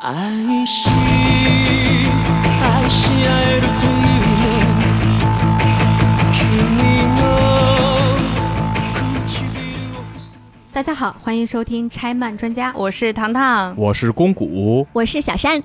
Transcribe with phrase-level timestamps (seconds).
[0.00, 0.88] 愛し
[2.60, 4.50] 愛し合えるというの
[6.32, 6.40] 君
[7.16, 7.20] の
[9.26, 9.32] 唇
[9.96, 10.36] を塞
[10.72, 13.74] 大家好，欢迎收听拆漫专家，我是糖糖。
[13.76, 15.62] 我是公谷，我是小山，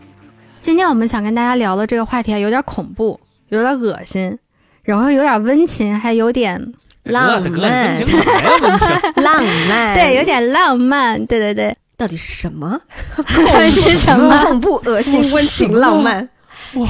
[0.61, 3.19] 今天我们想跟大家聊的这个话题啊，有点恐怖，
[3.49, 4.37] 有点恶心，
[4.83, 6.73] 然后有点温情，还有点
[7.03, 8.51] 浪哥哥漫你温情啥呀？
[8.61, 8.87] 温情，
[9.23, 12.80] 浪漫， 对，有点浪漫，对对对， 到底是什么？
[13.46, 14.36] 看是什么？
[14.44, 16.28] 恐怖、恶心、温情、浪漫，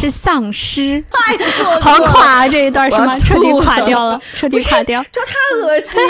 [0.01, 1.37] 是丧尸，哎，
[1.83, 2.49] 好垮啊！
[2.49, 3.19] 这一段是吗？
[3.19, 5.03] 彻底垮掉了，彻底垮掉。
[5.13, 6.01] 就他恶心！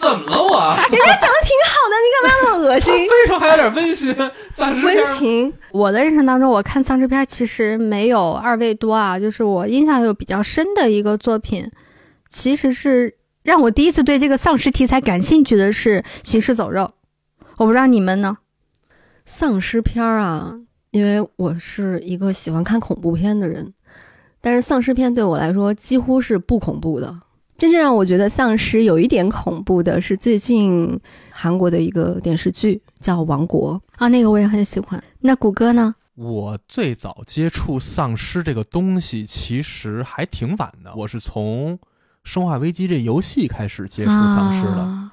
[0.00, 0.76] 怎么了我？
[0.90, 2.92] 人家讲的挺好的，你干嘛那么恶心？
[2.92, 4.12] 非说还有点温馨，
[4.52, 11.70] 丧尸温情，我的人生当中，我看丧尸片其实没有二位多啊，就是我印象有比较深的一个作品，
[12.28, 13.14] 其实是
[13.44, 16.82] 让我第一次对这个丧尸题材感兴趣的是《行尸走肉》，
[17.60, 18.38] 我不知道你们呢？
[19.26, 20.58] 丧尸片儿啊，
[20.92, 23.74] 因为我是一个喜欢看恐怖片的人，
[24.40, 27.20] 但是丧尸片对我来说几乎是不恐怖的。
[27.58, 30.98] 真正让我觉得丧尸有一点恐怖的是最近
[31.30, 33.74] 韩国的一个电视剧叫《王国》。
[34.02, 35.04] 啊，那个我也很喜欢。
[35.20, 35.94] 那谷歌呢？
[36.14, 40.94] 我最早接触丧尸这个东西，其实还挺晚的。
[40.96, 41.76] 我是从
[42.24, 44.78] 《生化危机》这游戏开始接触丧尸的。
[44.78, 45.12] 啊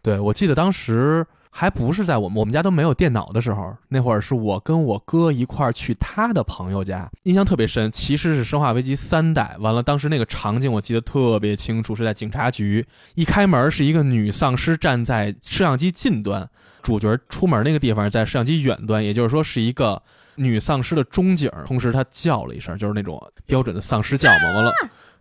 [0.00, 1.26] 对，我记得当时
[1.58, 7.90] 还不是在我们我们家都没有电脑的时候，那会儿是我跟我哥一块儿去他的朋友家，印象特别深。
[7.90, 12.86] 其实是《生化危机》三代，完了当时那个场景我记得特别清楚，是在警察局，
[13.16, 16.48] 一开门是一个女丧尸站在摄像机近端，
[16.80, 20.00] 主角出门那个地方在摄像机远端，也就是说是一个
[20.36, 24.72] 女丧尸的中景，同时她叫了一声，就是那种标准的丧尸叫嘛，完了。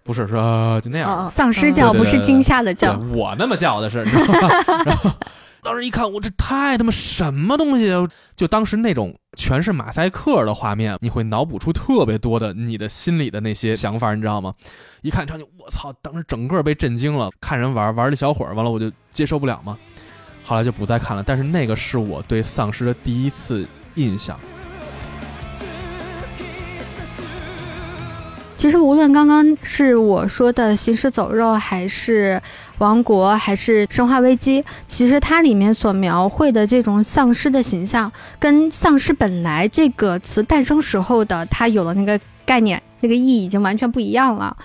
[0.07, 4.49] 不是说、呃就那样，哦丧尸叫不是惊吓的叫，我那么叫的是，你知道吗？
[4.85, 5.11] 然后
[5.61, 8.07] 当时一看，我这太他妈什么东西啊！
[8.37, 14.53] 就当时那种全是马赛克的画面，你会脑补出特别多的你的心里的那些想法，你知道吗？
[15.01, 15.91] 一看场景，我操！
[16.01, 17.29] 当时整个被震惊了。
[17.41, 19.77] 看人玩玩了一小会儿，完了我就接受不了嘛，
[20.45, 21.21] 后来就不再看了。
[21.21, 24.39] 但是那个是我对丧尸的第一次印象。
[28.57, 32.41] 其实无论刚刚是我说的《行尸走肉》，还是
[32.79, 44.57] 《王国》，还是《生化危机》，其实它里面所描绘的这种丧尸的形象，跟丧尸本来这个词诞生时候的它有了那个概念、那个意义已经完全不一样了。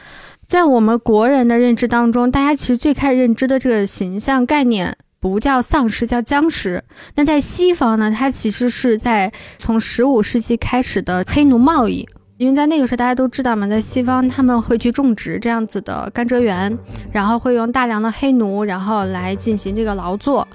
[0.46, 4.96] 在我们国人的认知当中，大家其实最开始认知的这个形象概念。
[5.20, 6.82] 不叫丧尸，叫僵尸。
[7.14, 12.08] 那在西方呢，它其实是在从十五世纪开始的黑奴贸易，
[12.42, 16.76] 因为在那个时候大家都知道嘛，在西方他们会去种植这样子的甘蔗园，
[17.12, 20.46] 然后会用大量的黑奴，然后来进行这个劳作。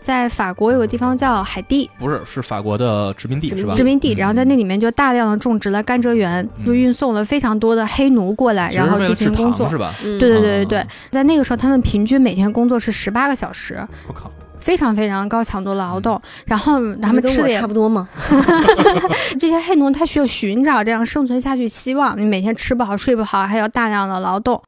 [0.00, 3.74] 在法国有个地方叫海地不是，是法国的殖民地是吧？
[3.74, 9.68] 殖民地，嗯然后在那里面就大量的种植了甘蔗园，嗯就运送了非常多的黑奴过来，然后进行工作。
[9.68, 9.92] 是吧？
[10.04, 14.30] 嗯对对对对对啊，在那个时候他们平均每天工作是十八个小时，我靠，
[14.66, 18.08] 非常非常高强度劳动，然后他们吃的也差不多嘛？
[19.38, 24.60] 这些黑奴他需要寻找这样生存下去希望，你每天吃不好睡不好，还有大量的劳动，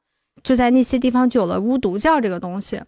[0.45, 2.81] 就在那些地方就有了巫毒教这个东西。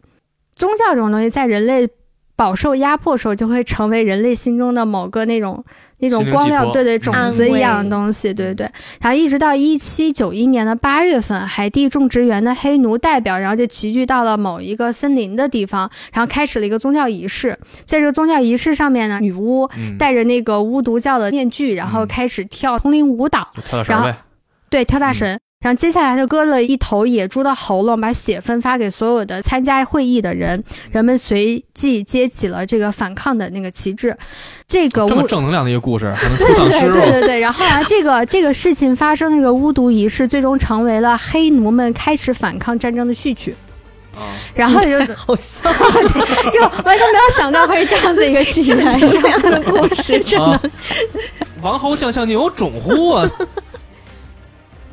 [0.55, 1.89] 宗教这种东西，在人类
[2.37, 5.65] 饱受压迫的时候，就会成为人类心中的某个那种
[6.01, 8.71] 那种光亮，对对，种子一样的东西，对对对。
[9.01, 17.59] 然后一直到一七九一年的八月份，海地种植园的黑奴代表，然后就齐聚到了某一个森林的地方，然后开始了一个宗教仪式。
[17.85, 24.17] 在这个宗教仪式上面呢，女巫嗯，戴着那个巫毒教的面具，然后嗯开始跳通灵舞蹈，然后绳呗。
[24.69, 25.41] 对，跳大嗯神。
[25.63, 34.17] 然后接下来就割了一头野猪的喉咙，把血分发给所有的参加会议的人，人们随即接起了这个反抗的那个旗帜。
[34.67, 36.93] 这个这么正能量的一个故事，还能出丧对 尸吗？
[36.95, 43.55] 对对对，然后啊，这个这个事情发生，那个巫毒仪式最终成为了黑奴们开始反抗战争的序曲。
[44.17, 45.71] 啊，然后就是 好笑，
[46.51, 50.47] 就完全没有想到会是这样子一个起源，这样的故事，真的。
[50.47, 50.63] 啊
[51.61, 53.29] 王侯将相宁有种乎啊！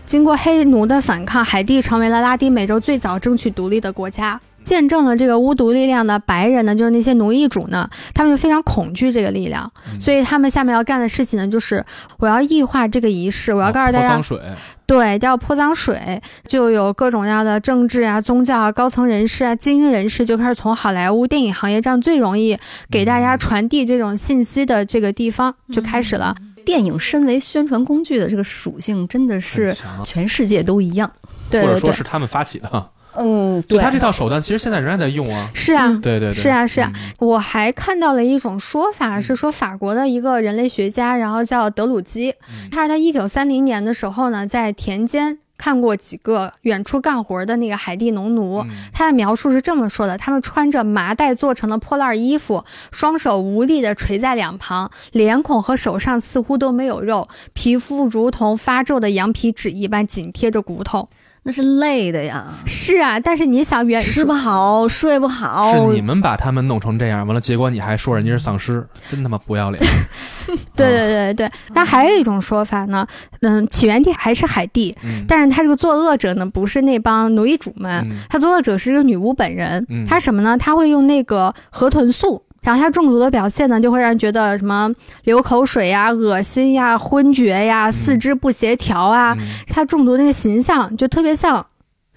[0.08, 4.40] 经过黑奴的反抗，海地成为了拉丁美洲最早争取独立的国家。
[4.64, 10.00] 见证了这个巫毒力量的白人呢，就是那些奴役主呢，他们就非常恐惧这个力量，嗯。
[10.00, 11.86] 所以他们下面要干的事情呢，就是
[12.20, 14.40] 我要异化这个仪式，我要告诉大家泼脏，水，
[14.86, 22.58] 对，要泼脏水，就有各种各样的政治啊、宗教啊、高层人士啊、精英人士就开始从好莱坞电影行业这样最容易
[22.90, 26.36] 给大家传递这种信息的这个地方就开始了。
[26.68, 29.74] 电影身为宣传工具的这个属性真的是
[30.04, 31.10] 全世界都一样。
[31.50, 32.70] 对对对，或者说是他们发起的。
[33.16, 35.50] 嗯，对，他这套手段，其实现在仍然在用啊。
[35.54, 36.92] 是啊，对对对，是啊是啊。
[36.94, 39.22] 嗯，我还看到了一种说法，嗯。
[39.22, 42.70] 是说法国的一个人类学家，然后叫德鲁基，嗯。
[42.70, 48.60] 他是他一九三零年的时候呢，在田间看过几个远处干活的那个海地农奴。
[48.60, 61.10] 嗯他的描述是这么说的：他们穿着麻袋做成的破烂衣服，双手无力地垂在两旁，脸孔和手上似乎都没有肉，皮肤如同发皱的羊皮纸一般紧贴着骨头。
[61.48, 69.82] 那是累的呀，是啊，但是你想远吃不好，睡不好，是你们把他们弄成这样，完了，结果你还说人家是丧尸，真他妈不要脸。
[70.76, 73.08] 对对对对，那还有一种说法呢，
[73.40, 79.86] 嗯，起源地还是海地，嗯，但是他这个作恶者呢，不是那帮奴役主们，嗯他作恶者是一个女巫本人。
[79.88, 80.58] 嗯他什么呢？
[80.58, 82.44] 他会用那个河豚素。
[82.68, 84.94] 然后他中毒的表现呢，就会让人觉得什么
[85.24, 89.34] 流口水呀、恶心呀、昏厥呀、四肢不协调啊。
[89.40, 91.66] 嗯他中毒那个形象就特别像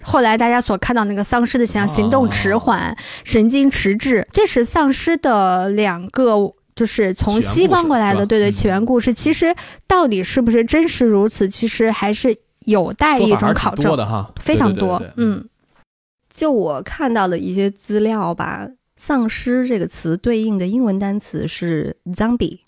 [0.01, 6.53] 后来大家所看到那个丧尸的形象，哦行动迟缓、神经迟滞，这是丧尸的两个。
[6.73, 9.53] 就是从西方过来的，对对，嗯起源故事，其实
[9.85, 15.13] 到底是不是真实如此，其实还是有待一种考证，挺多的哈，非常多对对对对对。
[15.17, 15.49] 嗯，
[16.33, 18.65] 就我看到的一些资料吧，
[19.03, 22.59] 丧尸这个词对应的英文单词是 zombie，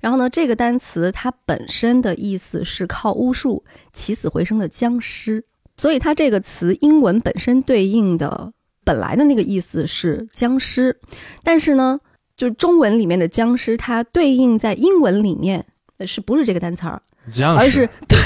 [0.00, 5.44] 然后呢，这个单词它本身的意思是靠巫术起死回生的僵尸，
[5.76, 8.52] 所以它这个词英文本身对应的
[8.84, 10.96] 本来的那个意思是僵尸，
[11.42, 11.98] 但是呢，
[12.36, 15.66] 就是中文里面的僵尸，它对应在英文里面
[15.98, 17.02] 呃是不是这个单词儿？
[17.32, 18.16] 僵而是对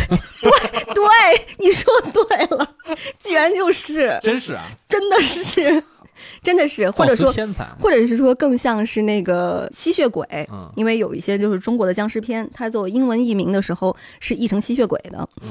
[0.42, 1.04] 对对，
[1.58, 2.68] 你说对了，
[3.22, 4.20] 居然就是。
[4.22, 5.82] 真是啊，真的是，
[6.42, 7.32] 真的是，或者说，
[7.80, 15.28] 或者是说更像是那个吸血鬼，嗯因为有一些就是中国的僵尸片，它做英文译名的时候是译成吸血鬼的。
[15.42, 15.48] 嗯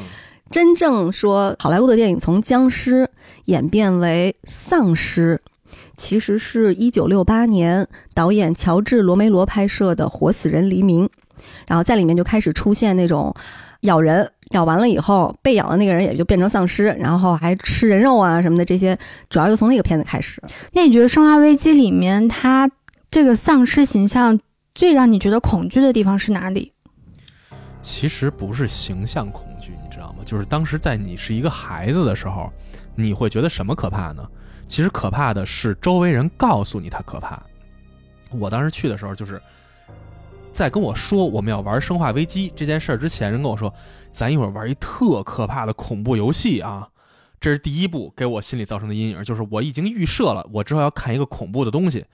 [0.51, 3.09] 真正说好莱坞的电影从僵尸
[3.45, 5.41] 演变为丧尸，
[5.97, 11.03] 其实是一九六八年导演乔治·罗梅罗拍摄的《活死人黎明》，
[11.67, 13.33] 然后在里面就开始出现那种
[13.81, 18.97] 咬人，咬完了以后被咬的那个人也就变成丧尸，然后还吃人肉啊什么的，这些
[19.29, 20.41] 主要就从那个片子开始。
[20.73, 22.69] 那你觉得《生化危机》里面它
[23.09, 24.39] 这个丧尸形象
[24.73, 26.71] 最让你觉得恐惧的地方是哪里？
[27.81, 30.23] 其实不是形象恐惧，你知道吗？
[30.25, 32.51] 就是当时在你是一个孩子的时候，
[32.95, 34.27] 你会觉得什么可怕呢？
[34.67, 37.39] 其实可怕的是周围人告诉你它可怕。
[38.31, 39.39] 我当时去的时候，就是
[40.51, 43.71] 在跟我说我们要玩《生化危机》这件事儿之前，人跟我说，
[44.15, 46.87] 咱一会儿玩一特可怕的恐怖游戏啊。
[47.41, 52.05] 这是第一步给我心里造成的阴影，就是我已经预设了，我之后要看一个恐怖的东西。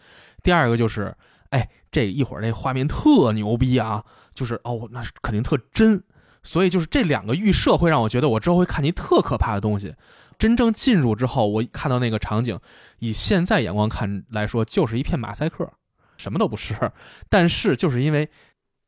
[0.41, 1.15] 第二个就是，
[1.51, 4.03] 哎，这一会儿那画面特牛逼啊，
[4.33, 6.03] 就是哦，那是肯定特真，
[6.41, 9.93] 所以就是这两个预设会让我觉得我之后会看见特可怕的东西。
[10.39, 12.59] 真正进入之后，我看到那个场景，
[12.97, 15.71] 以现在眼光看来说，就是一片马赛克，
[16.17, 16.91] 什么都不是。
[17.29, 18.27] 但是就是因为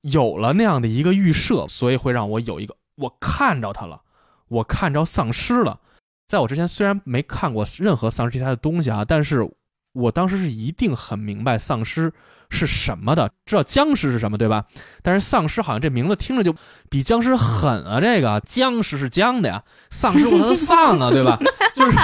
[0.02, 4.02] 有了那样的一个预设，所以会让我有一个我看着他了，
[4.48, 5.80] 我看着丧尸了。
[6.28, 9.48] 在我之前虽然没看过任何丧尸题材的东西啊，但是
[9.94, 12.12] 我当时是一定很明白丧尸
[12.50, 14.66] 是什么的，知道僵尸是什么，对吧？
[15.02, 16.56] 但是丧尸好像这名字听着就
[16.90, 18.00] 比僵尸狠啊！
[18.00, 21.38] 这个僵尸是僵的呀，丧尸我他的丧啊，对吧？
[21.76, 21.96] 就是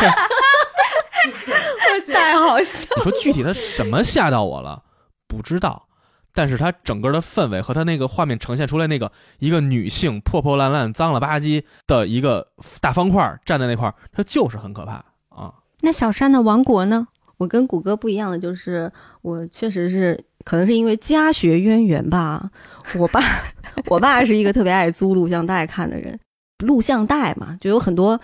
[2.14, 2.88] 太好笑。
[2.98, 4.84] 你说具体他什么吓到我了，
[5.28, 5.88] 不知道。
[6.34, 12.48] 但是它整个的氛围和它那个画面呈现出来那个一个女性破破烂烂、脏了吧唧的一个
[12.80, 15.54] 大方块站在那块儿，它就是很可怕啊！
[15.82, 17.08] 那小山的王国呢？
[17.38, 22.52] 我跟谷歌不一样的就是，我确实是可能是因为家学渊源吧。
[22.98, 23.22] 我爸，
[23.88, 26.20] 我爸是一个特别爱租录像带看的人，
[26.66, 28.20] 录像带嘛，就有很多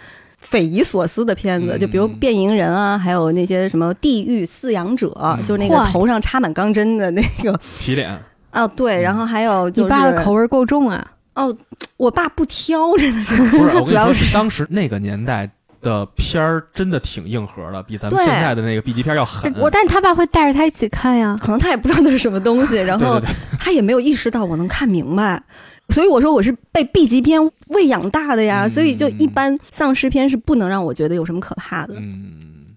[0.48, 7.60] 匪夷所思的片子，嗯就比如变形人啊，还有那些什么地狱饲养者，嗯就是那个头上插满钢针的那个。
[7.80, 8.18] 皮脸，
[8.52, 11.06] 哦，对，然后还有就是你爸的口味够重啊！
[11.34, 11.54] 哦，
[11.98, 13.44] 我爸不挑，真的是。
[13.58, 15.50] 不是我跟 主要是你说，当时那个年代
[15.82, 19.54] 的片儿真的挺硬核的，比咱们现在的那个 B 级片要狠。
[19.58, 21.36] 我但他爸会带着他一起看呀。
[21.42, 23.22] 可能他也不知道那是什么东西，然后
[23.60, 25.42] 他也没有意识到我能看明白，
[25.90, 28.70] 所以我说我是被 B 级片喂养大的呀，嗯。
[28.70, 31.96] 所以就一般丧尸片是不能让我觉得有什么可怕的。
[31.98, 32.76] 嗯，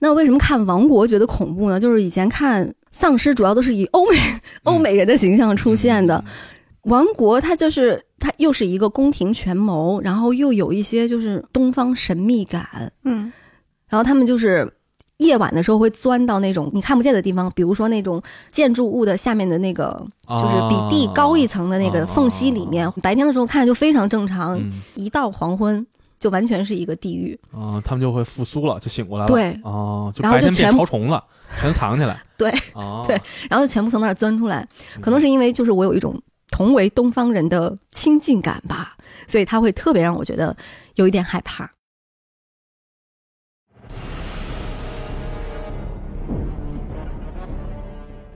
[0.00, 1.78] 那为什么看《王国》觉得恐怖呢？
[1.78, 4.18] 就是以前看丧尸主要都是以欧美
[4.64, 6.32] 欧美人的形象出现的，嗯。
[6.82, 13.30] 王国》它就是它又是一个宫廷权谋，然后又有一些就是东方神秘感，嗯，
[13.88, 14.70] 然后他们就是
[15.18, 22.90] 夜晚的时候会钻到那种你看不见的地方，比如说那种建筑物的下面的那个，就是比地高一层的那个缝隙里面。
[23.02, 25.84] 白天的时候看着就非常正常，嗯一到黄昏
[26.18, 27.38] 就完全是一个地狱。
[27.52, 29.28] 啊，他们就会复苏了，就醒过来了。
[29.28, 31.22] 对哦，就白天变就全部潮虫了，
[31.60, 32.22] 全藏起来。
[32.38, 33.20] 对，哦，对
[33.50, 36.20] 然后就全部从那儿钻出来，嗯，可能是因为就是我有一种
[36.52, 38.96] 同为东方人的亲近感吧，
[39.26, 40.56] 所以他会特别让我觉得
[40.94, 41.68] 有一点害怕。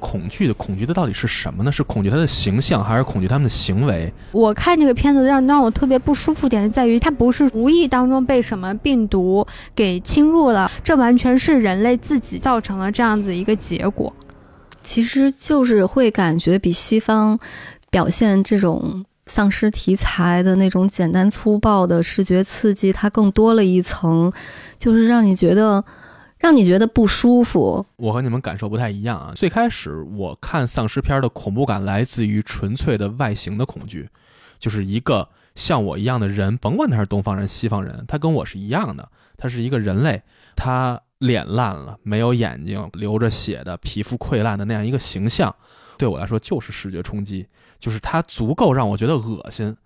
[0.03, 1.71] 恐惧的恐惧的到底是什么呢？
[1.71, 4.13] 是恐惧他的形象，还是恐惧他们的行为？
[4.33, 14.13] 我看这个片子让让我特别不舒服点在于，它不是无意当中被什么病毒给侵入了，这完全是人类自己造成了这样子一个结果。
[14.81, 17.39] 其实就是会感觉比西方
[17.89, 24.33] 表现这种丧尸题材的那种简单粗暴的视觉刺激，它更多了一层，
[24.81, 25.83] 就是让你觉得
[26.43, 27.87] 让你觉得不舒服。
[27.95, 29.33] 我和你们感受不太一样啊。
[29.33, 34.09] 最开始我看丧尸片的恐怖感来自于纯粹的外形的恐惧，
[34.59, 40.21] 就是一个像我一样的人，甭管他是东方人、西方人，他跟我是一样的，他是一个人类，
[40.57, 45.55] 他脸烂了，没有眼睛，流着血的，皮肤溃烂的那样一个形象，
[45.97, 47.47] 对我来说就是视觉冲击，
[47.79, 49.77] 就是它足够让我觉得恶心。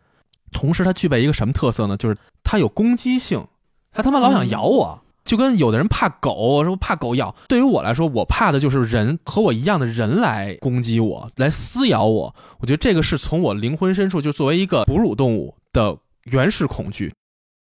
[0.52, 1.98] 同时，它具备一个什么特色呢？
[1.98, 3.46] 就是它有攻击性，
[3.92, 5.02] 它他妈老想咬我。
[5.26, 7.34] 就跟有的人怕狗，说怕狗咬。
[7.48, 12.34] 对于我来说，我怕的就是人和我一样的人来攻击我，来撕咬我。
[12.60, 17.12] 我觉得这个是从我灵魂深处，就作为一个哺乳动物的原始恐惧。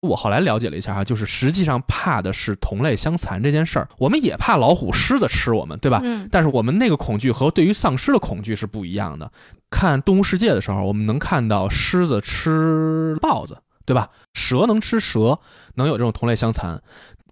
[0.02, 3.90] 我后来了解了一下哈，就是实际上怕的是同类相残这件事儿。
[3.98, 6.00] 我们也怕老虎、狮子吃我们，对吧？
[6.04, 9.32] 嗯，但是我们那个恐惧和对于丧尸的恐惧是不一样的。
[9.72, 14.10] 看《动物世界》的时候，我们能看到狮子吃豹子，对吧？
[14.36, 15.40] 蛇能吃蛇，
[15.74, 16.80] 能有这种同类相残。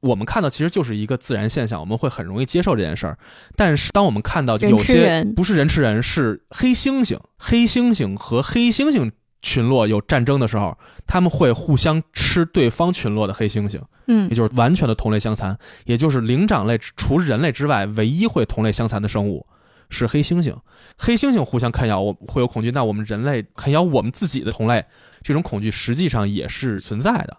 [0.03, 3.17] 我们看到其实就是一个自然现象，我们会很容易接受这件事儿。
[3.55, 9.09] 但是当我们看到有些人不是人吃人，是黑猩猩，黑猩猩和黑猩猩
[9.41, 13.79] 群落有战争的时候，他们会互相吃对方群落的黑猩猩。
[14.07, 19.47] 嗯也就是完全的同类相残，也就是灵长类除人类之外唯一会同类相残的生物
[19.89, 20.53] 是黑猩猩。
[20.97, 24.83] 黑猩猩互相啃咬，我会有恐惧，那我们人类啃咬我们自己的同类，
[25.21, 27.37] 这种恐惧实际上也是存在的。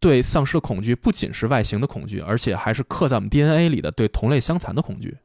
[0.00, 5.16] 对丧尸的恐惧不仅是外形的恐惧，而且还是刻在我们 DNA 里的对同类相残的恐惧。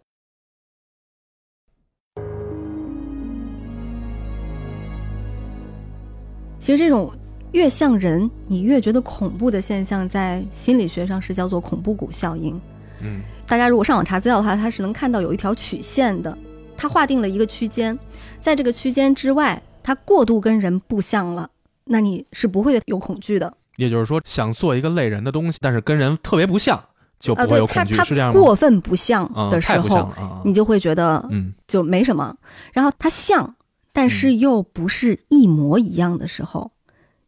[6.59, 7.11] 其实这种
[7.51, 12.59] 越像人，你越觉得恐怖的现象，在心理学上是叫做恐怖谷效应。
[13.01, 16.37] 嗯大家如果上网查资料的话，它是能看到有一条曲线的，
[16.77, 17.97] 它划定了一个区间，
[18.39, 21.49] 在这个区间之外，它过度跟人不像了，
[21.85, 23.51] 那你是不会有恐惧的。
[23.79, 26.77] 也就是说，想做一个类人的东西，但是跟人特别不像，
[27.17, 28.39] 就不啊，会有，恐惧，是这样吗？
[28.39, 30.11] 过分不像嗯，的时候！
[30.43, 32.35] 你就会觉得嗯就没什么。
[32.73, 33.55] 然后它像，
[33.93, 36.69] 但是又不是一模一样的时候，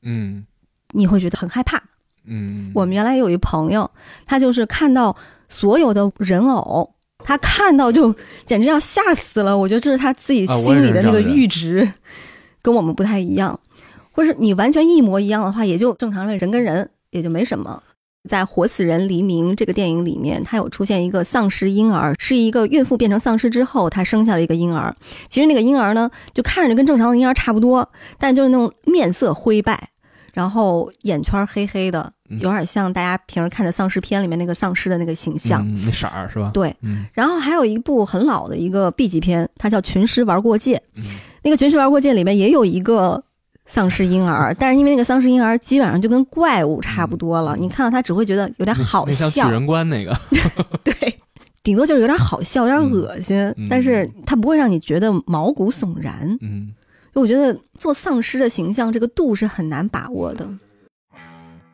[0.02, 0.46] 嗯
[0.92, 1.82] 你会觉得很害怕。
[2.26, 3.90] 嗯，我们原来有一朋友，
[4.26, 5.16] 他就是看到
[5.48, 6.94] 所有的人偶，
[7.24, 8.14] 他看到就
[8.46, 9.58] 简直要吓死了。
[9.58, 11.92] 我觉得这是他自己心里的那个阈值，
[12.62, 13.58] 跟我们不太一样。
[14.22, 17.82] 或是你完全一模一样的话，也就正常的人跟人也就没什么。
[18.30, 24.96] 在《活死人黎明》这个电影里面，它有出现一个丧尸婴儿，是一个孕妇变成丧尸之后，她生下了一个婴儿。
[25.28, 29.90] 其实那个婴儿呢，就看着跟正常的婴儿差不多，但就是那种面色灰败，
[30.36, 35.66] 然后眼圈黑黑的，嗯有点像大家平时看的丧尸片里面那个丧尸的那个形象。
[35.68, 36.52] 嗯、那色儿是吧？
[36.54, 40.78] 对，嗯然后还有一部很老的一个 B 级片，它叫《群尸玩过界》。
[40.98, 41.04] 嗯
[41.44, 43.24] 那个《群尸玩过界》里面也有一个
[43.72, 47.62] 丧尸婴儿，但是因为那个丧尸婴儿基本上就跟怪物差不多了，嗯。
[47.62, 49.14] 你看到他只会觉得有点好笑。
[49.14, 50.14] 像巨笑，人观那个，
[50.84, 50.94] 对，
[51.64, 56.38] 顶多就是有点好笑，有点恶心，嗯但是他不会让你觉得毛骨悚然。
[56.42, 56.74] 嗯。
[57.14, 60.46] 我觉得做丧尸的形象这个度是很难把握的。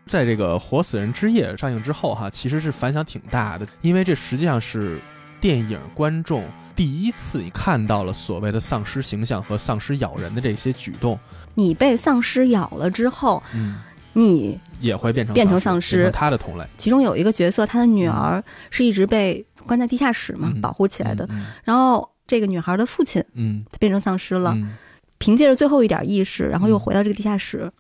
[0.06, 5.00] 在这个《活死人之夜》上映之后，哈，其实是反响挺大的，因为这实际上是
[5.42, 6.44] 电影观众
[6.78, 11.20] 第一次看到了所谓的丧尸形象和丧尸咬人的这些举动，
[11.56, 13.80] 你被丧尸咬了之后，嗯，
[14.14, 16.64] 你也会变成变成丧丧尸他的同类。
[16.78, 20.62] 其中有一个角色，他的女儿是一直被关在地下室嘛，嗯。
[20.62, 21.26] 保护起来的。
[21.32, 23.66] 嗯然后这个女孩的父亲嗯。
[23.72, 24.78] 他变成丧尸了，嗯。
[25.18, 27.72] 凭借着最后一点意识，然后又回到这个地下室，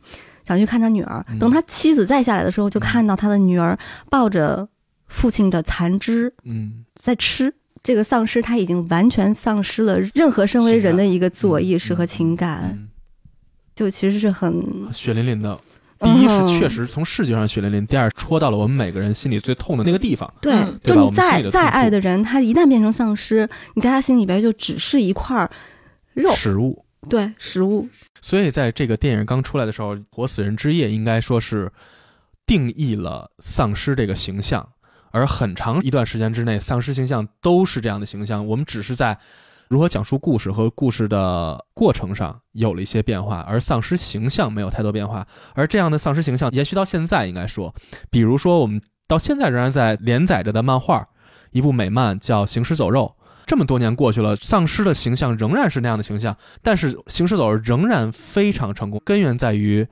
[0.43, 1.23] 想去看他女儿。
[1.29, 1.37] 嗯。
[1.37, 3.77] 等他妻子再下来的时候，就看到他的女儿
[4.09, 4.67] 抱着
[5.07, 6.83] 父亲的残肢嗯。
[6.95, 7.53] 在吃。
[7.87, 12.89] 这个丧尸他已经完全丧失了任何身为人的一个自我意识和情感，嗯，
[13.73, 15.57] 就其实是很血淋淋的。
[16.01, 20.29] 第一是嗯确实从视觉上血淋淋，第二戳到了我们每个人心里最痛的那个地方。
[20.41, 20.53] 对
[20.83, 25.49] 就你再再爱的人，他一旦变成丧尸，你在他心里边就只是一块
[26.13, 26.83] 肉，食物。
[27.07, 27.87] 对，食物。
[28.19, 31.71] 所以在这个电影刚出来的时候，《活死人之夜》应该说是
[32.45, 34.67] 定义了丧尸这个形象，
[35.17, 38.45] 而很长一段时间之内，丧尸形象都是这样的形象。
[38.45, 39.17] 我们只是在
[39.67, 45.25] 如何讲述故事和故事的过程上有了一些变化，而丧尸形象没有太多变化。
[45.55, 47.73] 而这样的丧尸形象延续到现在，应该说，
[48.11, 51.07] 比如说我们到现在仍然在连载着的漫画，
[51.49, 53.15] 一部美漫叫《行尸走肉》。
[53.47, 59.87] 这么多年过去了，丧尸的形象仍然是那样的形象，但是《行尸走肉》仍然非常成功，根源在于。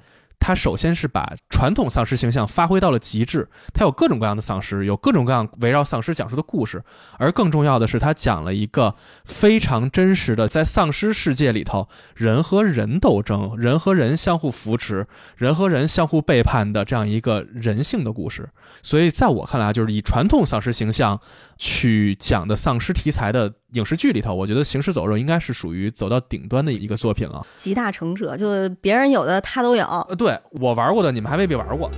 [0.46, 6.84] 他首先是把传统丧尸形象发挥到了极致，他有各种各样的丧尸，有各种各样围绕丧尸讲述的故事，
[7.18, 18.48] 而更重要的是，他讲了一个非常真实的，在丧尸世界里头，人和人斗争，人和人相互扶持，人和人相互背叛的这样一个人性的故事。
[18.84, 21.20] 所以，在我看来，就是以传统丧尸形象
[21.58, 27.46] 去讲的丧尸题材的影视剧里头，我觉得《行尸走肉》应该是属于走到顶端的一个作品了。
[27.56, 29.86] 集大成者，就别人有的他都有。
[29.86, 31.90] 呃，对我玩过的，你们还未必玩过。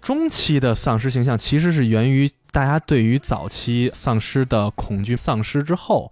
[0.00, 6.10] 中期的丧尸形象其实是源于大家对于早期丧尸的恐惧，丧尸之后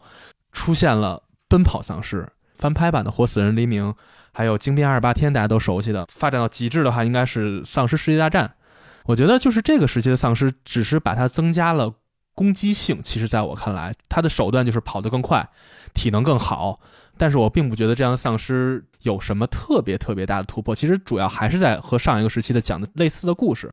[0.53, 3.91] 出现了奔跑丧尸，翻拍版的《活死人黎明》，
[4.33, 6.07] 还有《惊变二十八天》，大家都熟悉的。
[6.13, 8.47] 发展到极致的话，应该是《丧尸世界大战》。
[9.09, 11.95] 我觉得就是这个时期的丧尸，只是把它增加了
[12.35, 13.01] 攻击性。
[13.03, 15.49] 其实，在我看来，它的手段就是跑得更快，
[15.95, 16.79] 体能更好。
[17.17, 20.75] 但是我并不觉得这样的丧尸有什么特别特别大的突破。
[20.75, 23.71] 其实主要还是在和上一个时期的讲的类似的故事。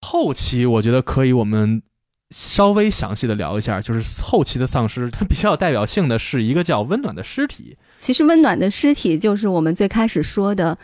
[0.00, 1.82] 后期我觉得可以，我们
[2.30, 7.76] 稍微详细的聊一下，就是后期的丧尸，它比较有代表性的是一个叫《温暖的尸体》。
[7.98, 10.78] 其实《温暖的尸体》就是我们最开始说的，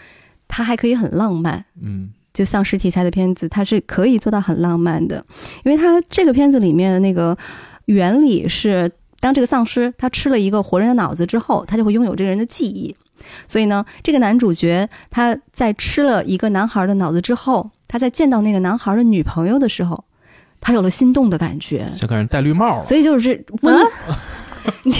[0.47, 1.65] 它还可以很浪漫。
[1.81, 5.25] 嗯，就丧尸题材的片子，它是可以做到很浪漫的，
[5.64, 7.35] 因为它这个片子里面的那个
[7.87, 12.95] 原理是，当这个丧尸他吃了一个活人的脑子之后，他就会拥有这个人的记忆。
[13.49, 20.05] 所以呢，这个男主角他在吃了一个男孩的脑子之后，他在见到那个男孩的女朋友的时候，
[20.61, 21.90] 他有了心动的感觉。
[21.95, 22.83] 像个人戴绿帽。
[22.83, 23.75] 所以就是温，
[24.85, 24.92] 你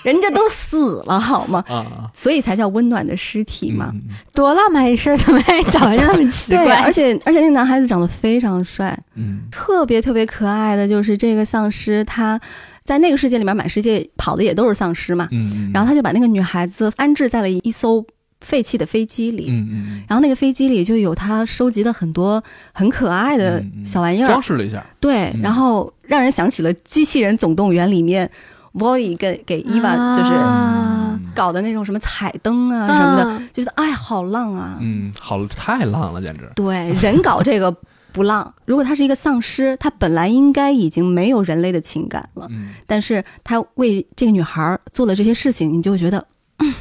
[0.04, 1.64] 人家都死了好吗？
[1.68, 3.90] 啊，所以才叫温暖的尸体嘛。
[3.94, 4.00] 嗯
[4.32, 6.76] 多浪漫一事儿，怎么还长得那么奇对， 怪？
[6.76, 9.40] 而且而且那个男孩子长得非常帅，嗯。
[9.50, 12.40] 特别特别可爱的就是这个丧尸，他
[12.84, 18.02] 在那个世界里面满世界跑的也都是丧尸嘛，嗯，然后他就把那个女孩子安置在了一艘
[18.40, 24.82] 废弃的飞机里，嗯嗯然后那个飞机里就有他收集的很多很可爱的小玩意嗯，儿，装饰了一下。
[25.00, 25.40] 对，嗯。
[25.42, 28.30] 然后让人想起了《机器人总动员》里面
[28.74, 36.50] Wally 给给伊娃就是啊搞的那种什么彩灯啊什么的，觉得哎好浪啊，嗯，好，太浪了，简直。
[36.54, 37.74] 对，人搞这个
[38.12, 38.52] 不浪。
[38.64, 46.26] 如果他是一个丧尸，他本来应该已经没有人类的情感了，嗯但是他为这个女孩做了这些事情，你就会觉得，
[46.58, 46.74] 嗯，赞。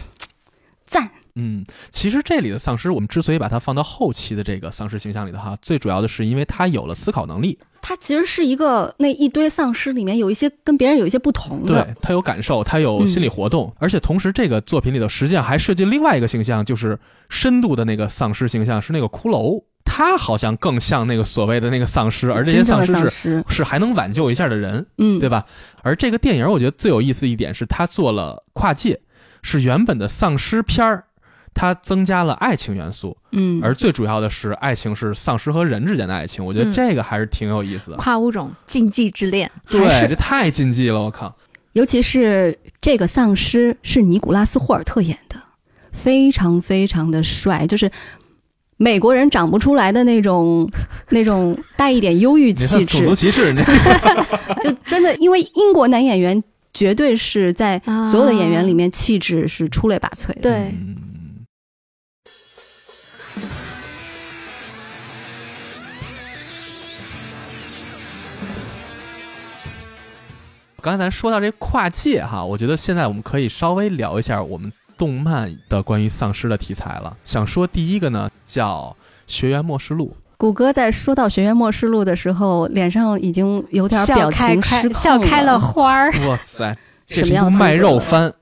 [1.36, 25.46] 嗯，其实这里的丧尸，我们之所以把它放到后期的这个丧尸形象里头哈，最主要的是因为它有了思考能力，他其实是一个那一堆丧尸里面有一些跟别人有一些不同的，对，它有感受，它有心理活动，而且同时这个作品里头实际上还设计另外一个形象，就是深度的那个丧尸形象是那个骷髅，他好像更像那个所谓的那个丧尸，而这些丧尸是是还能挽救一下的人，嗯，对吧？
[25.84, 29.00] 而这个电影我觉得最有意思一点是他做了跨界，
[29.42, 31.06] 是原本的丧尸片儿。
[31.60, 36.72] 它增加了爱情元素，嗯，而最主要的是爱情是丧尸和人之间的爱情，我觉得嗯。
[36.72, 37.98] 这个还是挺有意思的。
[37.98, 41.36] 跨物种禁忌之恋，对这太禁忌了，我靠！
[41.74, 45.36] 尤其是这个丧尸是尼古拉斯霍尔特演的，
[45.92, 47.92] 非常非常的帅，就是
[48.78, 50.66] 美国人长不出来的那种
[51.12, 53.54] 那种带一点忧郁气你看种族质，歧视，
[54.64, 56.42] 就真的因为英国男演员
[56.74, 58.10] 绝对是在啊。
[58.10, 60.42] 所有的演员里面气质是出类拔萃的。
[60.42, 60.96] 对，嗯
[70.80, 77.16] 刚才咱说到这跨界哈，我觉得现在我们可以稍微聊一下我们动漫的关于丧尸的题材了。
[77.24, 78.96] 想说第一个呢，叫
[79.32, 86.12] 《学园末世录谷歌在说到《学园末世录》的时候，脸上已经有点笑表情失控笑开了花儿，》。
[86.30, 88.34] 哇塞， 这什么样的是一部卖肉番。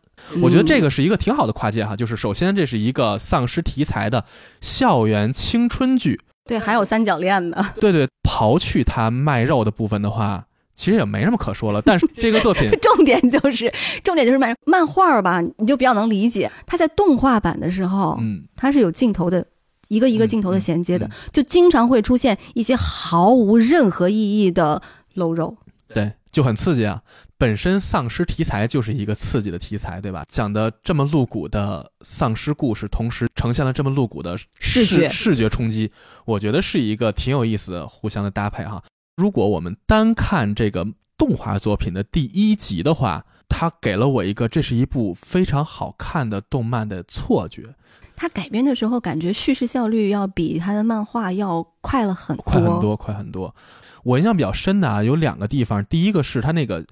[0.41, 4.25] 我觉得这个个是一个挺好的跨界哈，就是首先这是一个丧尸题材的
[4.59, 7.65] 校园青春剧，对，还有三角恋呢。
[7.79, 10.43] 对对，刨去它卖肉的部分的话，
[10.77, 11.81] 其实也没什么可说了。
[11.81, 13.69] 但是 这个作品 重点就是，
[14.03, 16.49] 重点就是漫漫画儿吧，你就比较能理解。
[16.65, 19.45] 它在动画版的时候，嗯，它是有镜头的，
[19.89, 24.81] 一个一个嗯镜头的衔接的，嗯就经常会出现一些毫无任何意义的
[25.15, 25.57] 露肉。
[25.93, 27.01] 对，就很刺激啊。
[27.39, 30.25] 本身丧尸题材就是一个刺激的题材，对吧？
[30.27, 35.91] 讲的这么露骨的丧尸故事，同时呈现了这么露骨的视觉视觉冲击，
[36.25, 38.81] 我觉得是一个挺有意思的互相的搭配哈。
[39.17, 40.85] 如果我们单看这个
[41.17, 47.73] 动画作品的第一集的话，它给了我一个这是一部非常好看的动漫的错觉，
[48.15, 53.55] 它改编的时候感觉叙事效率要比它的漫画要快了很多，快很多，快很多。
[54.03, 56.85] 我印象比较深的啊，有两个地方，第一个是它那个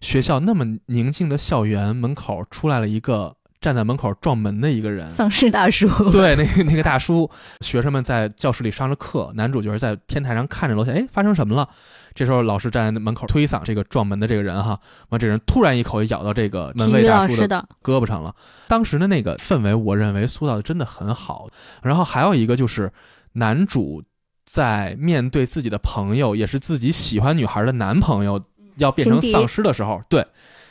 [0.00, 3.34] 学校那么宁静的校园门口出来了一个
[3.64, 5.88] 站在门口撞门的一个人，丧尸大叔。
[6.10, 7.30] 对，那个那个大叔，
[7.62, 11.66] 学生们在教室里上着课，男主角在天台上看着楼下，哎，发生什么了？
[12.12, 18.34] 这时候老师站在门口推搡这个撞门的这个人哈，完这人突然一口咬到这个门卫大叔的，胳膊上了。
[18.68, 21.48] 当时的那个氛围，我认为塑造的真的很好。
[21.82, 22.92] 然后还有一个就是
[23.32, 24.02] 男主
[24.44, 28.44] 在面对自己的朋友，也是自己喜欢女孩的男朋友
[28.76, 30.26] 要变成丧尸的时候，对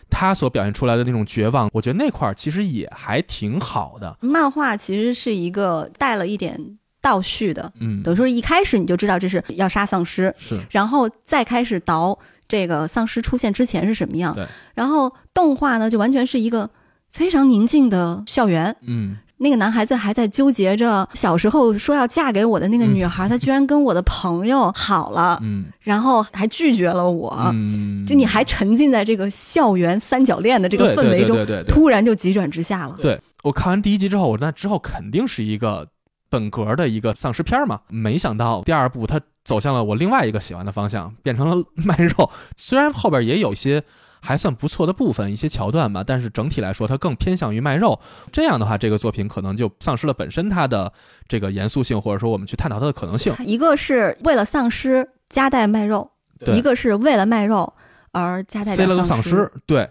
[0.10, 4.18] 他所表现出来的那种绝望，我觉得那块儿其实也还挺好的。
[4.22, 6.60] 漫画其实是一个带了一点
[7.02, 14.46] 倒叙的，嗯，等于说一开始你就知道这是要杀丧尸，是然后再开始倒这个丧尸出现之前是什么样对。
[14.74, 16.70] 然后动画呢，就完全是一个
[17.12, 18.76] 非常宁静的校园。
[18.82, 27.36] 嗯，那个男孩子还在纠结着小时候说要嫁给我的那个女孩，她居然跟我的朋友好了，嗯然后还拒绝了我。
[27.52, 32.96] 嗯，就你还沉浸在这个校园三角恋的这个氛围中，对对对对对突然就急转直下了。
[33.02, 35.88] 对我看完第一集之后，我那之后肯定是一个
[36.30, 37.82] 本格的一个丧尸片嘛。
[37.89, 42.30] 没想到第二部它走向了我另外一个喜欢的方向，变成了 卖肉。
[42.56, 43.84] 虽然后边也有一些
[44.26, 48.00] 还算不错的部分，一些桥段吧，但是整体来说它更偏向于卖肉。
[48.32, 50.92] 这样的话，这个作品可能就丧失了本身它的
[51.28, 53.36] 这个严肃性，或者说我们去探讨它的可能性。
[53.40, 56.10] 一个是为了丧尸夹带卖肉，
[56.40, 57.74] 对一个是为了卖肉
[58.12, 59.90] 而夹带塞了个丧尸，对，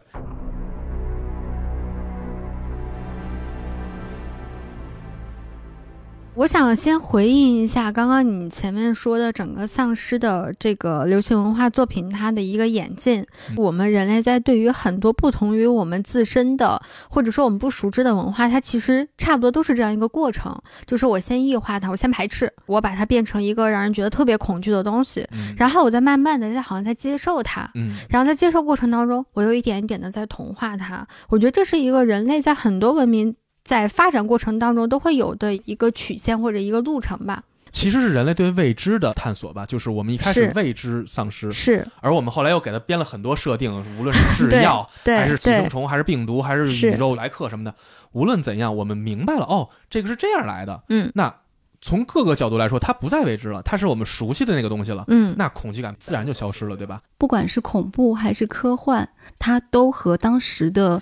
[6.34, 13.20] 我想先回应一下刚刚你前面说的整个丧尸的这个流行文化作品它的一个演进。
[13.50, 27.70] 嗯我们人类在对于很多不同于我们自身的，或者说我们不熟知的文化，它其实差不多都是这样一个过程，就是我先异化它，我先排斥，我把它变成一个让人觉得特别恐惧的东西，嗯然后我再慢慢的在好像在接受它。
[27.74, 31.06] 嗯然后在接受过程当中，我又一点一点的在同化它。
[31.28, 37.42] 我觉得这是一个人类在很多文明在发展过程当中都会有的一个曲线或者一个路程吧。
[37.70, 44.86] 其实是人类对未知的探索吧，就是我们一开始未知丧尸，是而我们后来又给它编了很多设定，无论是制药。
[45.02, 47.74] 对还是寄生虫，还是病毒，还是是宇宙来客什么的，
[48.12, 50.82] 无论怎样，我们明白了哦，这个是这样来的。
[50.90, 51.34] 嗯那
[51.80, 57.00] 从各个角度来说，它不再未知了，它是我们熟悉的那个东西了，嗯，那恐惧感自然就消失了，对吧？
[57.16, 61.00] 不管是恐怖还是科幻，它都和当时的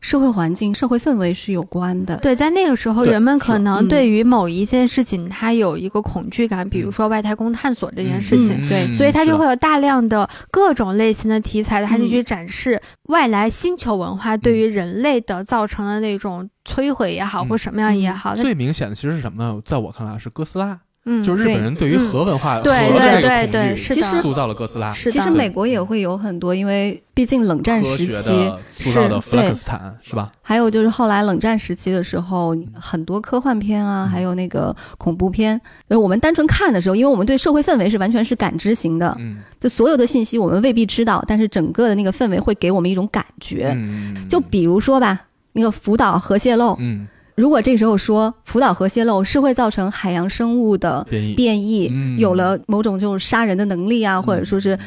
[0.00, 2.16] 社会环境、社会氛围是有关的。
[2.18, 8.56] 对，在那个时候，人们可能嗯对于某一件事情，他有一个恐惧感，比如说外太空探索这件事情。
[8.64, 19.60] 嗯对所以它就会有大量的各种类型的题材，他就嗯去展示外来星球文化对于人类的造成的那种摧毁也好，嗯或什么样也好，它最明显的其实是什么呢？
[19.64, 24.06] 在我看来是哥斯拉，嗯，就日本人对于核文化、嗯对核这个对恐惧对是的。
[24.20, 24.92] 塑造了哥斯拉。
[24.92, 30.30] 是其实美国也会有很多，因为毕竟冷战时期，塑造的是弗拉克斯坦是吧？
[30.42, 34.08] 还有就是后来冷战时期的时候，很多科幻片啊，嗯。
[34.10, 35.58] 还有那个恐怖片，
[35.88, 43.72] 呃，我们单纯看的时候，因为我们对社会氛围是完全是感知型的，嗯，就所有的信息我们未必知道，但是整个的那个氛围会给我们一种感觉。
[43.74, 44.28] 嗯。
[44.28, 45.18] 就比如说吧，
[45.52, 51.34] 那个福岛核泄漏，嗯如果这时候说福岛核泄漏是会造成海洋生物的变异。
[51.34, 52.18] 变异，嗯。
[52.18, 54.78] 有了某种就是杀人的能力啊，或者说是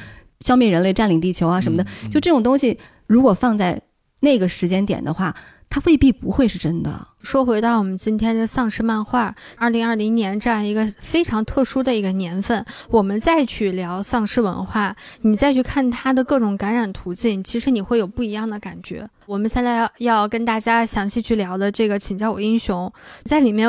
[0.42, 2.10] 消灭人类、占领地球啊什么的，嗯。
[2.10, 2.78] 就这种东西，
[3.08, 3.82] 如果放在
[4.20, 5.36] 那个时间点的话，
[5.74, 7.08] 它未必不会是真的。
[7.24, 19.10] 说回到我们今天的丧尸漫画，二零二零年这样一个非常特殊的一个年份，我们再去聊丧尸文化，你再去看它的各种感染途径，其实你会有不一样的感觉。
[19.26, 23.68] 我们现在要要跟大家详细去聊的这个，请叫我英雄，在里面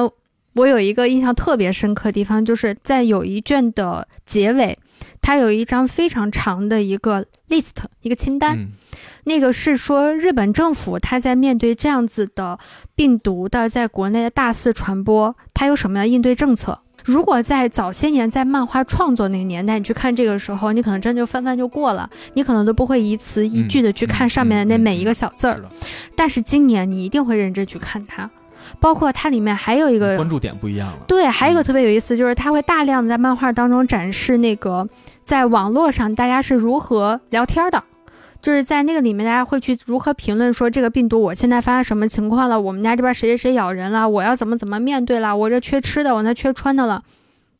[0.52, 4.78] 我有一个印象特别深刻的地方，就是在有一卷的结尾，
[5.22, 8.58] 它有一张非常长的一个 list 一个清单。
[8.58, 8.72] 嗯
[9.24, 12.58] 那个是说日本政府它在面对这样子的
[12.94, 16.78] 病毒的在国内的大肆传播，它有什么样的应对政策？
[17.04, 25.60] 如果在早些年在漫画创作那个年代，你去看这个时候，你可能真就翻翻就过了，你可能都不会一词一句的去看上面的那每一个小字儿。
[26.16, 28.30] 但是今年你一定会认真去看它，
[28.80, 30.98] 包括它里面还有一个关注点不一样了。
[31.06, 34.88] 对，还有一个特别有意思，就是它会大量的在漫画当中展示那个
[35.22, 37.84] 在网络上大家是如何聊天的。
[38.44, 47.02] 就是在那个里面，大家会去如何评论说这个病毒我现在发生什么情况了，我们家这边谁谁谁咬人了，我要怎么怎么面对了，我这缺吃的，我那缺穿的了。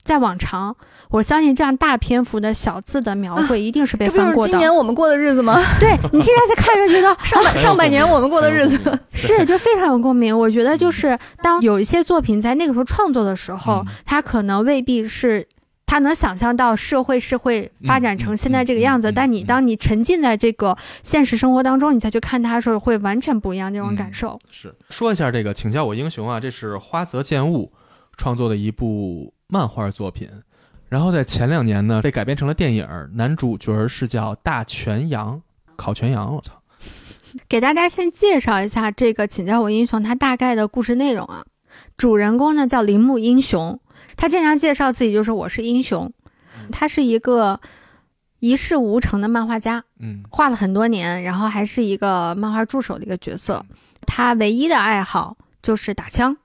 [0.02, 0.76] 在往常，
[1.08, 4.58] 我相信这样大篇幅的小字的描绘一定是被这不就是今翻过的。
[4.58, 5.58] 年我们过的日子吗？
[5.80, 8.78] 对你现在再看就觉得上 半上半年我们过的日子，
[9.14, 10.38] 是，就非常有共鸣。
[10.38, 15.46] 我觉得就是当有一些作品在那个时候创作的时候，嗯他可能未必是
[15.86, 19.46] 他能想象到社会是会发展成现在这个样子，嗯嗯嗯但你嗯。
[19.46, 24.38] 当你沉浸在这个现实生活当中，你再去看它的时候，会完全不一样这种感受。
[24.50, 24.74] 是。
[24.90, 27.72] 说一下这个，请叫我英雄啊，这是花泽健吾
[28.16, 30.28] 创作的一部漫画作品，
[30.88, 35.40] 然后在前两年呢被改编成了电影，男主角是叫大全羊，
[35.76, 36.54] 烤全羊，我操，
[37.48, 41.44] 给大家先介绍一下这个《请叫我英雄》它大概的故事内容啊。
[41.96, 43.80] 主人公呢叫铃木英雄，
[44.16, 46.12] 他经常介绍自己就是我是英雄，
[46.70, 47.60] 他是一个
[48.40, 49.84] 一事无成的漫画家。
[50.00, 53.64] 嗯画了很多年，然后还是一个漫画助手的一个角色。
[54.06, 56.36] 他唯一的爱好就是打枪，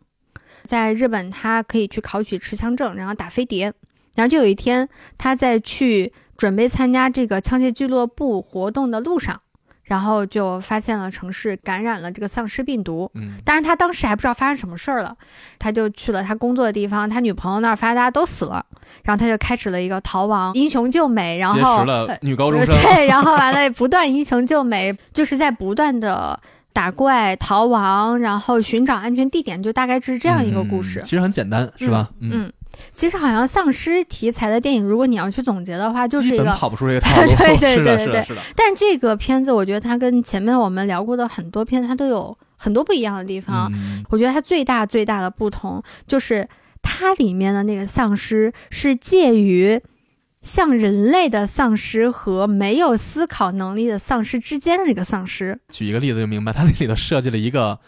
[0.64, 3.74] 在日本他可以去考取持枪证，然后打飞碟。
[4.16, 9.42] 然后就有一天，他在去准备参加这个枪械俱乐部活动的路上，
[9.90, 13.12] 然后就发现了城市感染了这个丧尸病毒。
[13.16, 15.14] 嗯当然，他当时还不知道发生什么事儿了，
[15.58, 18.64] 他就去了他工作的地方，他女朋友那儿发现大家都死了，
[19.04, 26.40] 然后他就开始了一个逃亡、英雄救美，然结后识了女高中呃生，对，然后完了不断英雄救美，就是在不断的
[26.72, 31.04] 打怪、逃亡，然后寻找安全地点，就大概是这样一个故事嗯。
[31.04, 32.10] 其实很简单，是吧？
[32.20, 32.54] 嗯，嗯
[32.92, 36.46] 其实好像丧尸题材的电影，如果你要去总结的话，就是一个。
[36.54, 43.72] 跑不出这个 套路，对对对对是的，是的，但这个片子，我觉得它跟前面我们聊过的很多片，它都有很多不一样的地方。
[43.74, 46.48] 嗯我觉得它最大最大的不同就是
[46.82, 49.80] 它里面的那个丧尸是介于
[50.42, 55.60] 像人类的丧尸和没有思考能力的丧尸之间的那个丧尸。
[55.70, 57.80] 举一个例子就明白，它那里头设计了一个，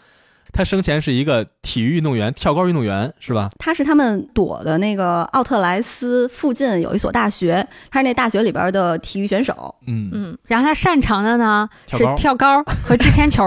[0.52, 3.50] 他生前是一个体育运动员，跳高运动员，是吧？
[3.58, 9.74] 他是他们躲的那个奥特莱斯附近有一所大学，他是那大学里边的体育选手。
[9.86, 13.42] 嗯，嗯，然后他擅长的呢跳是跳高和掷铅球，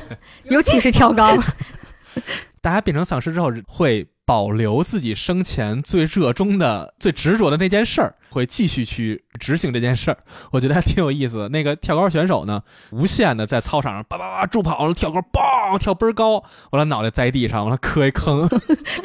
[0.44, 1.36] 尤其是跳高。
[2.62, 10.18] 大家变成丧尸之后会保留自己生前最热衷的、最执着的那件事儿，会继续去执行这件事儿。
[10.50, 11.48] 我觉得还挺有意思的。
[11.50, 15.20] 那个跳高选手呢，无限的在操场上叭叭叭助跑，跳高，
[15.66, 18.48] 嘣跳倍儿高，完了脑袋栽地上，完了磕一坑，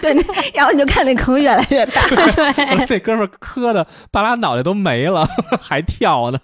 [0.01, 0.13] 对，
[0.53, 2.01] 然后你就看那坑越来越大。
[2.07, 5.27] 对那哥们磕的半拉脑袋都没了，
[5.61, 6.39] 还跳呢。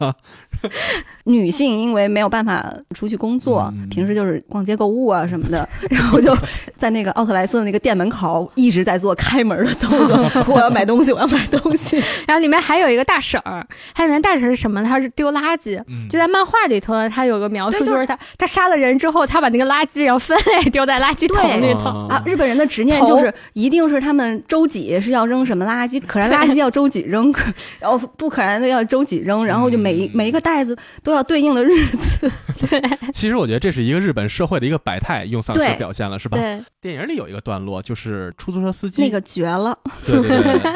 [1.25, 6.35] 女性因为没有办法出去工作，平时就是逛街购物啊什么的，然后就
[6.77, 10.43] 在那个奥特莱斯的那个店门口一直在做开门的动作。
[10.47, 12.01] 我要买东西，我要买东西。
[12.25, 14.83] 然后里面还有一个大婶儿，它里面大婶是什么？
[14.83, 15.79] 她是丢垃圾。
[16.09, 21.85] 就在漫画里头呢，他有个描述，就是就是他他杀了人之后，他把那个垃圾然后分类丢在垃圾桶里头。
[21.85, 32.31] 哦啊，日本人的执念就是一定是他们周几是要扔什么垃圾， 可燃垃圾要周几扔，可 然后不可燃的要周几扔，然后就每一嗯每一个袋子都要对应的日子。
[32.69, 32.81] 对
[33.13, 36.37] 其实我觉得这是一个日本社会的一个百态，用丧尸表现了，是吧？
[36.37, 39.77] 对，电影里有一个段落，就是出租车司机那个绝了。
[40.05, 40.71] 对对对对，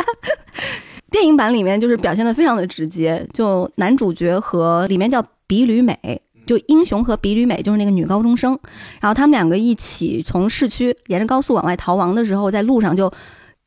[1.10, 8.60] 电影版里面就是表现的非常的直接，就男主角和里面叫比吕美，就英雄和比吕美就是那个女高中生，
[9.00, 13.10] 然后他们两个一起从市区沿着高速往外逃亡的时候，在路上就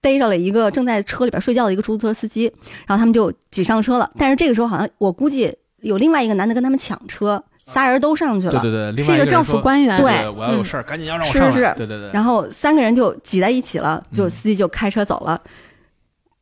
[0.03, 2.45] 逮着了一个正在车里边睡觉的一个出租车司机，
[2.87, 9.99] 然后他们就挤上车了，但是这个时候好像我估计有另外一个男的跟他们抢车，仨人都上去了，对对对，另是一个政府官员。
[9.99, 11.51] 对对，我要有事儿，赶紧要让我上来。
[11.51, 12.11] 是是对对对。
[12.13, 15.41] 然后三个人就挤在一起了，就嗯司机就开车走了。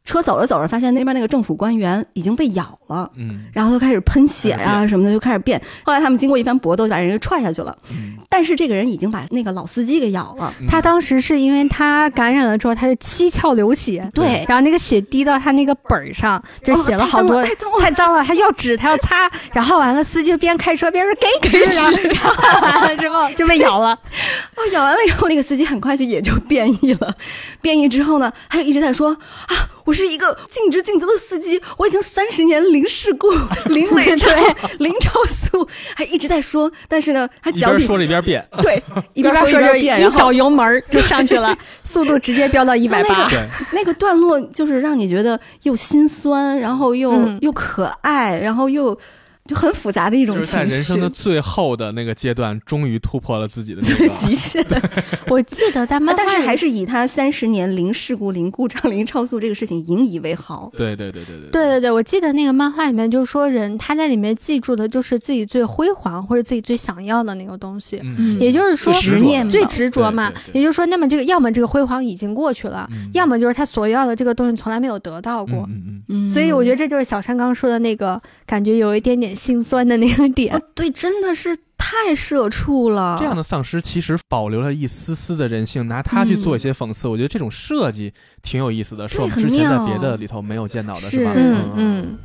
[0.04, 5.60] 车走着走着，发现那边那个政府官员已经被咬了，嗯然后就开始喷血呀、什么的，就开始变。
[5.84, 7.76] 后来他们经过一番搏斗，就把人家踹下去了。
[7.92, 10.52] 嗯，但是这个人已经把那个老司机给咬了。
[10.68, 23.90] 他当时是因为他感染了之后，他就七窍流血，对然后那个血滴到他那个本儿上，就写了好多，哦太脏了太脏了，他要纸，他要擦，然后完了，司机就边开车边说给纸，然后然后完了之后就被咬了，
[24.56, 27.14] 哦，咬完了以后，那个司机很快就也就变异了。
[27.60, 33.30] 变异之后呢，他就一直在说啊，我是一个尽职尽责的司机，我已经三十年零事故、
[33.66, 34.30] 零违章、
[34.78, 36.70] 零超速，还一直在说。
[36.88, 38.46] 但是呢，他一边脚底说着一边变。
[38.62, 38.82] 对
[39.14, 43.28] 一一边说一一边变，一脚油门就上去了， 速度直接飙到一百八。
[43.28, 48.96] 对，那个段落就是让你觉得又心酸，然后又、嗯又可爱，然后又
[49.44, 50.52] 就很复杂的一种情绪。
[50.52, 53.82] 在人生的最后的那个阶段，终于突破了自己的
[54.20, 54.64] 极限。
[55.26, 60.70] 我记得在漫画，但是还是以他三十年零事故、零故障、零超速这个事情引以为豪。
[60.76, 61.50] 对对对对对。
[61.50, 68.00] 对对对，我记得那个漫画里面就说，人他在里面记住的就是自己最辉煌或者自己最想要的那个东西。
[68.04, 68.40] 嗯。
[68.40, 70.32] 也就是说，执念最执着嘛。
[70.52, 75.68] 也就是说，那么这个要么这个辉煌已经过去了，要么就是他所要的这个东西从来没有得到过。
[75.68, 76.30] 嗯嗯。
[76.30, 79.31] 所以我觉得这就是小山刚刚说的那个感觉有一点点。
[79.34, 80.54] 心酸的那个点。
[80.54, 83.16] 哦，对，真的是太社畜了。
[83.18, 91.32] 这样的丧尸其实保留了一丝丝的人性，拿它去做一些讽刺，我觉得这种设计挺有意思的，是我们之前在别的里头没有见到的，是吧？
[91.34, 92.18] 嗯嗯，嗯，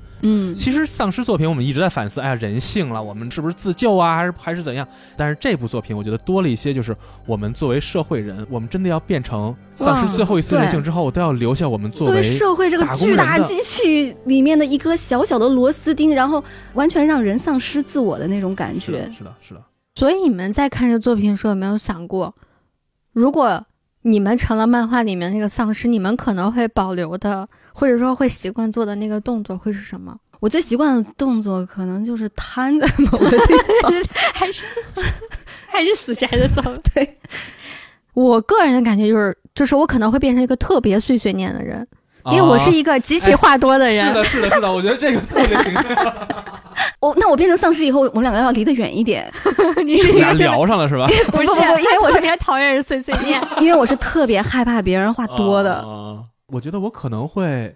[0.56, 4.88] 其实丧尸作品我们一直在反思，哎呀，人性了，我们是不是自救啊，还是还是怎样？
[5.16, 19.14] 但是这部作品我觉得多了一些，就是我们作为社会人，我们真的要变成丧失最后一丝人性之后，都要留下我们作作为为社会这个巨大机器里面的一颗小小的螺丝钉，然后完全让人丧失自我的那种感觉是的，。
[19.14, 19.62] 是的，是的。
[19.96, 22.34] 所以你们在看这作品的时候，有没有想过，
[23.14, 23.66] 如果
[24.08, 30.18] 你们成了漫画里面那个丧尸，你们可能会保留的，或者说会习惯做的那个动作会是什么？
[30.40, 33.92] 我最习惯的动作可能就是瘫在某个地方，
[34.34, 34.64] 还是
[35.68, 36.62] 还是死宅的走？
[36.94, 37.18] 对，
[38.14, 41.86] 我个人的感觉就是，就是我可能会变成一个特别碎碎念的人，
[42.32, 44.08] 因为我是一个极其话多的人。
[44.08, 45.84] 是的，是的，是的，我觉得这个特别形象。
[47.00, 49.32] 哦，那我变成丧尸以后，我们两个要离得远一点，
[49.86, 51.08] 你是聊上了是吧？
[51.32, 53.42] 不是因为我是特别讨厌人碎碎念。
[53.62, 55.76] 因为我是特别害怕别人话多的。
[55.82, 57.76] 啊 我觉得我可能会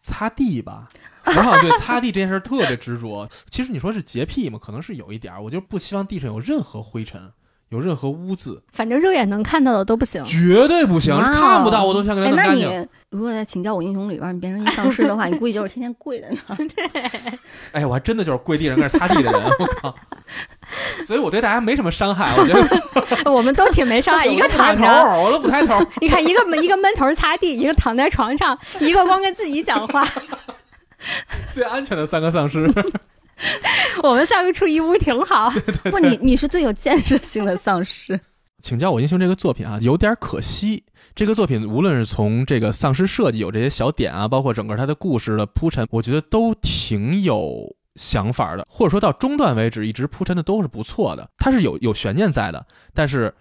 [0.00, 0.88] 擦地吧。
[1.24, 3.28] 我好像对擦地这件事特别执着。
[3.48, 7.32] 其实你说是洁癖嘛，可能是有一点儿，我就不希望地上有任何灰尘，
[7.70, 10.24] 有任何污渍，反正肉眼能看到的都不行。
[10.24, 12.88] 绝对不行，看不到我都想给它哎，那你弄干净。
[13.10, 16.68] 如果在请教我英雄里边，你变成一丧尸的话， 你估计就是天天跪在那儿。
[17.72, 19.94] 哎，我还真的就是跪地上跟那擦地的人，我靠！
[21.06, 24.84] 所以我对大家没什么伤害，我觉得 我们都挺没伤害，一个抬头
[25.22, 25.78] 我都不抬头。
[26.00, 30.04] 你看一个一个闷头擦地，一个躺在床上，一个光跟自己讲话。
[31.52, 32.68] 最安全的三个丧尸，
[34.02, 35.50] 我们三个出一屋挺好。
[35.90, 38.18] 不，你你是最有建设性的丧尸。
[38.62, 40.84] 请教我英雄这个作品啊，有点可惜。
[41.14, 51.28] 这个作品无论是从这个丧尸设计有这些小点啊，包括整个它的故事的铺陈，我觉得都挺有想法的，或者说到中段为止，一直铺陈的都是不错的。
[51.38, 53.34] 它是有有悬念在的，但是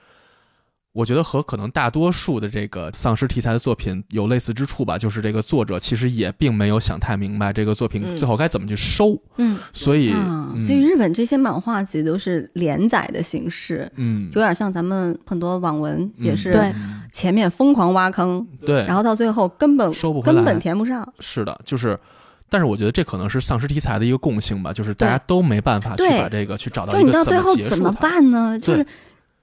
[0.92, 16.74] 我觉得和可能大多数的这个丧尸题材的作品有类似之处吧，就是这个作者其实也并没有想太明白这个作品嗯最后该怎么去收，嗯，所以，啊，嗯所以日本这些漫画集都是连载的形式，嗯，有点像咱们很多网文也是对
[17.14, 21.08] 前面疯狂挖坑，对，然后到最后根本收不回来根本填不上。
[21.20, 21.98] 是的，就是，
[22.50, 27.92] 但是我觉得这可能是丧尸题材的一个共性吧，就是大家都没办法去把这个去找到就是你到一个怎最后怎么？
[27.94, 28.58] 办呢？
[28.60, 28.86] 就是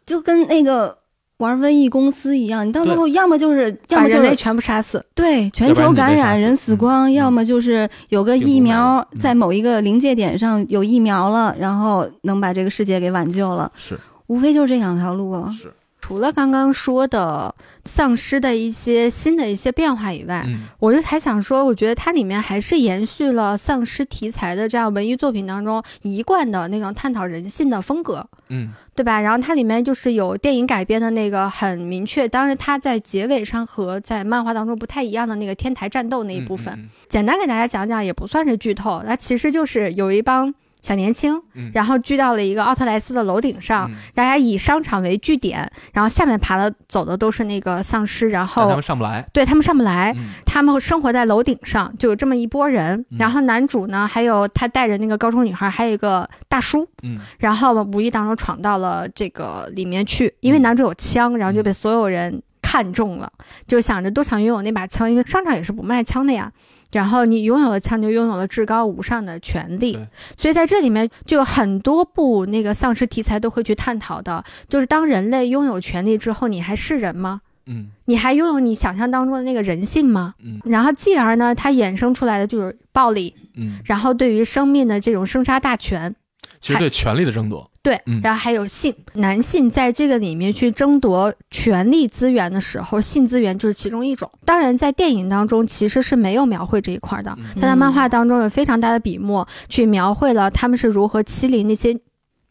[0.05, 0.97] 就跟那个
[1.39, 5.05] 玩瘟疫公司一样，你到最后要么就是要把么就是人类全部杀死。
[5.15, 7.13] 对全球感染人死光，嗯。
[7.13, 13.99] 要么就是有个疫苗在某一个临界点上有疫苗了，然后能把这个世界给挽救了，是。
[14.29, 15.51] 无非就是这两条路啊。
[15.53, 15.73] 是，
[16.07, 17.53] 除了刚刚说的
[17.85, 28.25] 丧尸的一些新的一些变化以外，嗯我就还想说，我觉得它里面还是延续了丧尸题材的这样文艺作品当中一贯的那种探讨人性的风格。
[28.51, 29.21] 嗯对吧？
[29.21, 39.03] 然后它里面就是有电影改编的那个很明确，当然它在结尾上和在漫画当中不太一样的那个天台战斗那一部分，嗯简单给大家讲讲，也不算是剧透。
[39.05, 41.71] 那其实就是有一帮小年轻，嗯。
[41.75, 43.97] 然后聚到了一个奥特莱斯的楼顶上，嗯。
[44.15, 50.13] 大家以商场为据点，然后下面爬的走的都是那个丧尸，然后们上不来，对他们上不来。
[50.17, 50.31] 嗯。
[50.45, 53.05] 他们生活在楼顶上，就有这么一波人。
[53.11, 53.19] 嗯。
[53.19, 57.19] 然后男主呢，还有他带着那个高中女孩，还有一个大叔，嗯。
[57.39, 63.31] 然后无意当中闯到了这个里面去，因为嗯男主有枪，然后就被所有人看中了，
[63.67, 66.53] 就想着都想拥有那把枪，因为商场也是不卖枪的呀。
[66.97, 70.09] 然后你拥有了枪，就拥有了至高无上的权利对。
[70.35, 77.43] 所以在这里面就有很多部那个丧尸题材都会去探讨的，就是当人类拥有权利之后，你还是人吗？
[77.67, 80.35] 嗯你还拥有你想象当中的那个人性吗？
[80.43, 86.15] 嗯然后继而呢，它衍生出来的就是暴力，嗯，然后对于生命的这种生杀大权，
[86.61, 94.31] 其实对权力的争夺，对，嗯然后还有性，男性在这个里面去争夺权力资源的时候，性资源就是其中一种。
[94.45, 101.99] 当然，在电影当中其实是没有描绘这一块的，嗯但在漫画当中有非常大的笔墨去描绘了他们是如何欺凌那些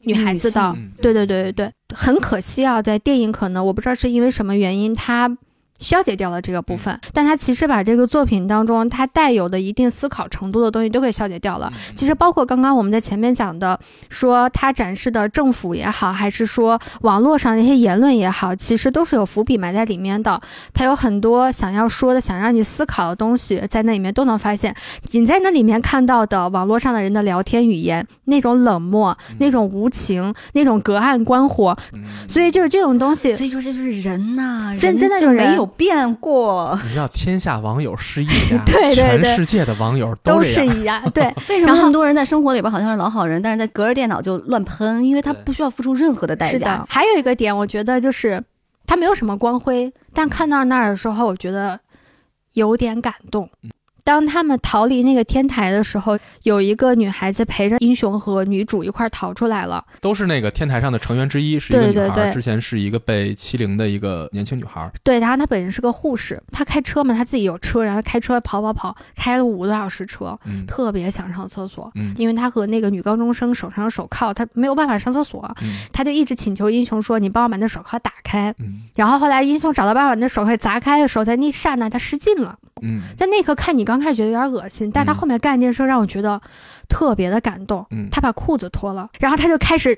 [0.02, 0.62] 女孩子的。
[0.76, 5.28] 嗯对对对对对，很可惜啊，在电影可能我不知道是因为什么原因，它
[5.80, 11.72] 消解掉了这个部分，但他其实把这个作品当中他带有的一定思考程度的东西都给消解掉了。
[11.96, 20.40] 其实包括刚刚我们在前面讲的，说他展示的政府也好，还是说网络上的一些言论也好，其实都是有伏笔埋在里面的。
[20.74, 24.74] 他有很多想要说的、想让你思考的东西，在那里面都能发现。
[25.12, 33.34] 你在那里面看到的网络上的人的聊天语言，那种冷漠、那种无情、那种隔岸观火，嗯所以就是这种东西。
[33.34, 36.78] 所以说这就是人呐、真人就真的有人没有变过。
[36.84, 40.44] 你知道天下网友是一家， 对对对全世界的网友都。
[40.44, 45.04] 是一家，对， 为什么然后那么多人在生活里边好像是老好人，但是在隔着电脑就乱喷？
[45.04, 46.86] 因为他不需要付出任何的代是的价。。
[46.88, 48.44] 还有一个点，我觉得就是
[48.86, 51.80] 他没有什么光辉，但看到那儿的时候，我觉得
[52.54, 53.50] 有点感动。
[54.06, 59.84] 当他们逃离那个天台的时候，有一个女孩子陪着英雄和女主一块儿逃出来了。
[60.00, 64.92] 都是那个天台上的成员之一，是一个对女孩儿，对对之前是一个被欺凌的一个年轻女孩儿。
[65.04, 82.60] 对，然后她本人是个护士，她开车嘛，她自己有车，然后开车跑跑跑，开了五个多小时车，嗯特别想上厕所，嗯因为她和那个女高中生手上有手铐，她没有办法上厕所，嗯她就一直请求英雄说：“你帮我把那手铐打开。”嗯然后后来英雄找到办法把那手铐砸开的时候，在那一刹那她失禁了。
[82.82, 83.02] 嗯。
[83.16, 86.42] 在那一刻看你刚开始觉得有点恶心，但他后面干一件事让我觉得
[86.88, 87.86] 特别的感动。
[87.92, 89.98] 嗯，他把裤子脱了，然后他就开始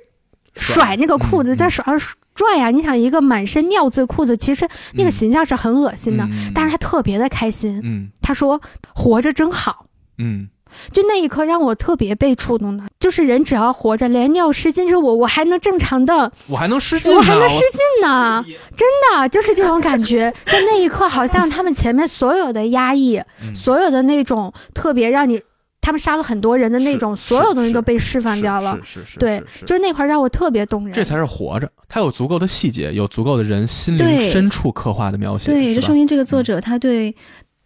[0.56, 1.58] 甩甩那个裤子，嗯。
[1.58, 2.00] 在手上
[2.36, 6.52] 拽呀、你想一个满身尿渍裤子，其实那个形象是很恶心的，嗯。
[6.54, 7.80] 但是他特别的开心。
[7.84, 8.10] 嗯。
[8.22, 8.62] 他说
[8.94, 9.88] 活着真好。
[10.20, 10.50] 嗯
[10.92, 18.44] 就那一刻让我特别被触动的，就是人只要活着，连尿失禁是我，我还能正常的我还能失禁，我还能失禁呢，
[18.76, 20.34] 真的就是这种感觉。
[20.46, 25.42] 在那一刻，好像他们前面所有的压抑，嗯所有的那种特别让你，
[25.82, 28.78] 他们杀了很多人的那种，所有东西都被释放掉了。
[28.84, 30.94] 是是是，对就是那块儿让我特别动人。
[30.94, 37.16] 这才是活着，他有足够的细节，有足够的人心灵对深处刻画的描写，对，是吧这说明这个作者他对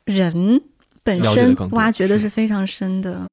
[0.06, 0.62] 人
[1.04, 3.26] 本身挖掘的是是非常深的。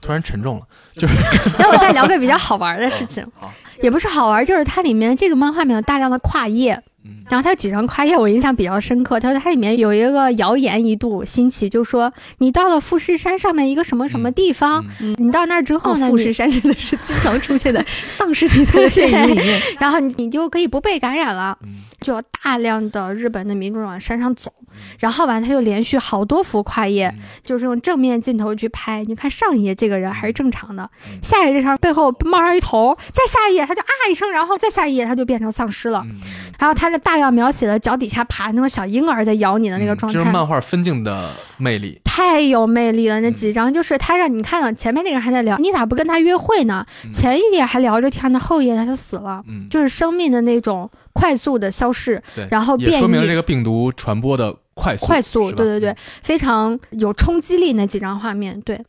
[0.00, 0.66] 突然沉重了，
[0.96, 1.14] 就是
[1.58, 3.26] 那我再聊个比较好玩的事情，
[3.82, 6.78] 也不是好玩，就是它里面这个漫画里面有大量的跨页。
[7.04, 7.24] 嗯。
[7.28, 15.14] 然后他有几张跨页我印象比较深刻，他说它里面有一个谣言一度兴起，就说你到了富士山上面一个什么什么地方，嗯。
[15.18, 17.84] 你到那儿之后哦，呢，你富士山真的是经常出现在
[18.16, 19.60] 丧尸题材的电影里面。
[19.78, 21.84] 然后你你就可以不被感染了，嗯。
[22.00, 24.52] 就有大量的日本的民众往山上走，
[24.98, 27.22] 然后完他又连续好多幅跨页，嗯。
[27.42, 31.18] 就是用正面镜头去拍，你看上一页这个人还是正常的，嗯。
[31.22, 36.20] 下一页上背后冒上一头，再下一页他就啊一声，然后再下一页他就变成丧尸了，嗯。
[36.58, 40.20] 然后他就大量描写了脚底下爬那种小婴儿在咬你的那个状态。
[40.20, 46.86] 嗯是漫画分镜的魅力，太有魅力了，那几张就是他让你看了前面那个人还在聊，你咋不跟他约会呢？
[47.04, 49.42] 嗯前一页还聊着天呢，后一页他就死了。
[49.48, 58.80] 嗯，就是生命的那种快速的消逝，对，然后变也说明了这、个病毒传播的快速，快速，对对对，非常有冲击力那几张画面，对。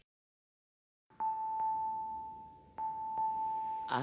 [3.87, 4.01] 爱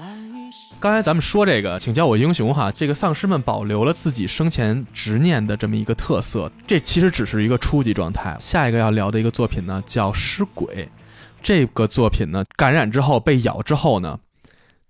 [0.51, 8.35] 是刚才咱们说这个，请叫我英雄哈，这个丧尸们保留了自己生前执念的这么一个特色，这其实只是一个初级状态。
[8.37, 10.67] 下一个要聊的一个作品呢，叫《尸鬼》。
[11.41, 14.19] 这个作品呢，感染之后被咬之后呢，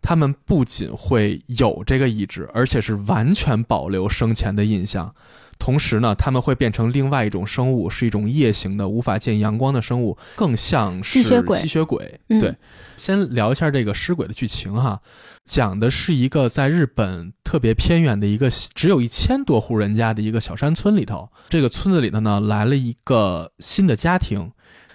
[0.01, 5.13] 他们不仅会有这个意志，而且是完全保留生前的印象。
[5.59, 12.19] 同时呢，他们会变成另外一种生物，是一种夜行的、无法见阳光的生物，更像是吸血鬼吸血鬼。
[12.29, 12.55] 嗯对，
[12.97, 14.99] 先聊一下这个尸鬼的剧情哈，
[15.45, 24.51] 讲的是一个在日本特别偏远的一个只有一千多户人家的一个小山村里头，这个村子里头呢来了一个新的家庭，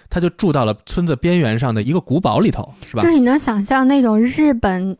[0.09, 3.09] 他就住到了村子边缘上的一个古堡里头，是吧就？
[3.09, 4.97] 是你能想象那种日本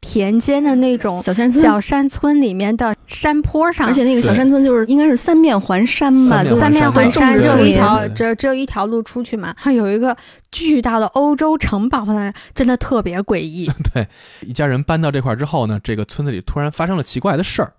[0.00, 9.54] 田间的那种小山村，小山村里面的山坡上，而且那个小山村就是应该是三面环山吧，三面环山，对只有一条，只只有一条路出去嘛。
[9.58, 10.16] 它有一个
[10.50, 13.70] 巨大的欧洲城堡放在那，真的特别诡异。
[13.92, 14.08] 对，
[14.40, 17.72] 一家人搬到这块儿之后呢，这个村子里突然发生了奇怪的事儿，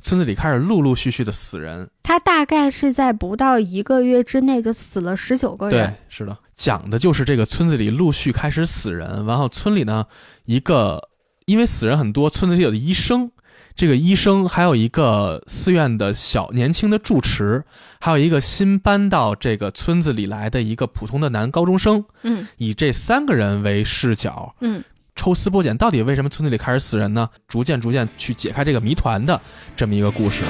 [0.00, 1.88] 村子里开始陆陆续续的死人。
[2.02, 10.04] 他大概是在不到一个月之内就死了十九个人对。，是的，讲的就是这个村子里陆续开始死人，然后村里呢
[10.44, 11.08] 一个
[11.48, 13.30] 因为死人很多，村子里有的医生。
[13.74, 17.64] 这个医生还有一个寺院的小年轻的住持，
[18.00, 24.84] 还有一个新搬到这个村子里来的一个普通的男高中生，嗯以这三个人为视角，嗯，
[25.16, 27.30] 抽丝剥茧，到底为什么村子里开始死人呢？
[27.46, 29.40] 逐渐逐渐去解开这个谜团的
[29.74, 30.42] 这么一个故事。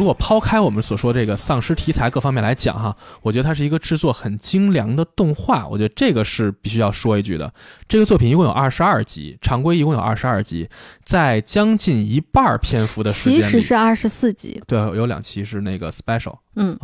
[0.00, 7.52] 如果抛开我们所说这个丧尸题材各方面来讲哈，我觉得它是一个制作很精良的动画，我觉得这个是必须要说一句的。
[7.86, 10.70] 这个作品一共有二十二集，常规一共有二十二集，
[11.04, 14.62] 在将近一半儿篇幅的时间里，实是二十四集。
[14.66, 16.78] 对，有两期是那个 special，嗯，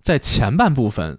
[0.00, 1.18] 在前半部分。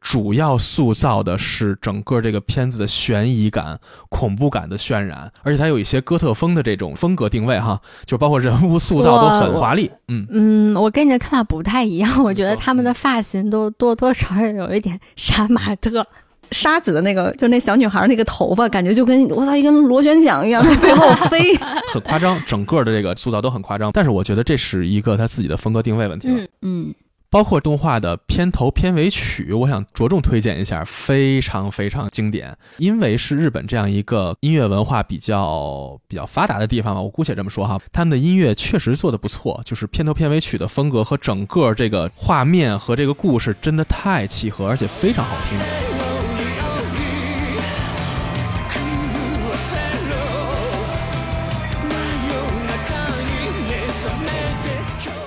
[0.00, 3.78] 主要塑造的是整个这个片子的悬疑感、
[4.08, 9.90] 恐怖感的渲染，而且它有一些哥特风的这种风格定位哈，就包括人物塑造都很华丽。
[10.08, 16.06] 嗯，嗯，我跟你的看法不太一样，我觉得他们的发型都多多少少有一点杀马特。
[16.50, 21.54] 沙子的那个，就那小女孩那个头发，感觉就跟我操一根螺旋桨一样 在背后飞。
[21.92, 23.90] 很夸张，整个的这个塑造都很夸张。
[23.92, 26.38] 但是我觉得这是一个他自己的风格定位问题了。
[26.38, 26.94] 嗯嗯，
[27.30, 32.56] 包括动画的片头片尾曲，我想着重推荐一下，非常非常经典。
[32.78, 45.97] 因为是日本这样一个音乐文化比较比较发达的地方吧，我姑且这么说哈，他们的音乐确实做的不错，就是片头片尾曲的风格和整个这个画面和这个故事真的太契合，而且非常好听。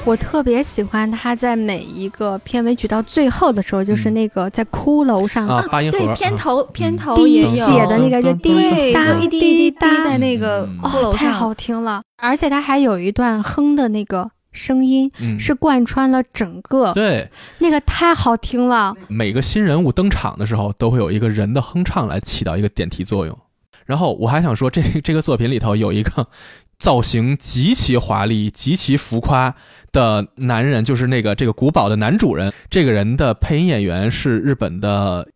[0.04, 7.48] 我特别喜欢他在每一个片尾曲到最后的时候，就是那个在骷髅上啊，八音盒对，片啊头片头滴也有。
[7.48, 10.80] 血的那个就滴对，答滴一滴滴答在那个嗯。
[10.82, 12.02] 哦，骷髅上，太好听了！
[12.18, 17.30] 而且他还有一段哼的那个声音，嗯，是贯穿了整个，对，
[17.60, 18.96] 那个太好听了。
[19.08, 23.38] 每个新人物登场的时候，都会有一个人的哼唱来起到一个点题作用。
[23.86, 26.28] 然后我还想说，这这个作品里头有一个
[26.78, 29.54] 造型极其华丽、极其浮夸
[29.93, 32.53] 的男人，就是那个这个古堡的男主人。
[32.71, 35.29] 这个人的配音演员是日本的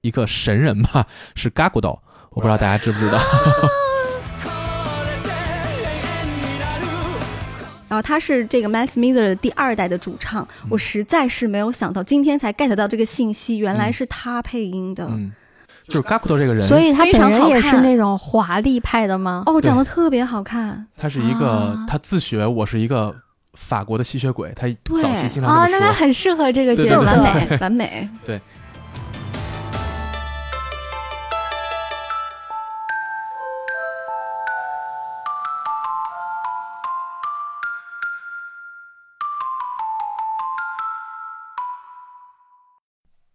[0.00, 1.98] 一个神人吧，是 Gagudo，
[2.30, 3.18] 我不知道大家知不知道。
[3.18, 4.48] こ
[5.04, 5.30] れで
[5.82, 6.86] 永遠になる
[7.88, 15.06] 然后他是这个 Max Miller 的第二代的主唱，我实在是没有想到，今天才 get 到这个信息，原来是他配音的。
[15.10, 15.32] 嗯，
[15.86, 19.42] 就是 Gagudo 这个人，所以他非常好本人也是看那种华丽派的吗？
[19.46, 20.86] 哦，长得特别好看。
[20.96, 23.14] 他是一个啊他自诩我是一个
[23.55, 24.67] 法国的吸血鬼，他
[25.01, 25.79] 早期经常哦，这么说。
[25.79, 27.01] 那他很适合这个角色。
[27.01, 28.09] 完美，完美。
[28.25, 28.39] 对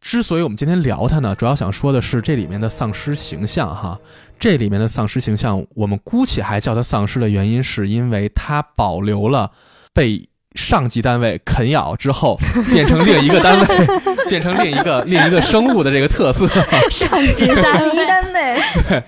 [0.00, 3.96] 之所以我们今天聊它呢，主要想说的是这里面的丧尸形象哈。
[4.40, 9.52] 这里面的丧尸形象，我们姑且还叫它丧尸的原因，是因为它保留了
[9.92, 12.38] 被上级单位啃咬之后
[12.72, 13.66] 变成另一个单位，
[14.28, 16.46] 变成另一个另一个生物的这个特色。
[16.90, 19.04] 上级单位，对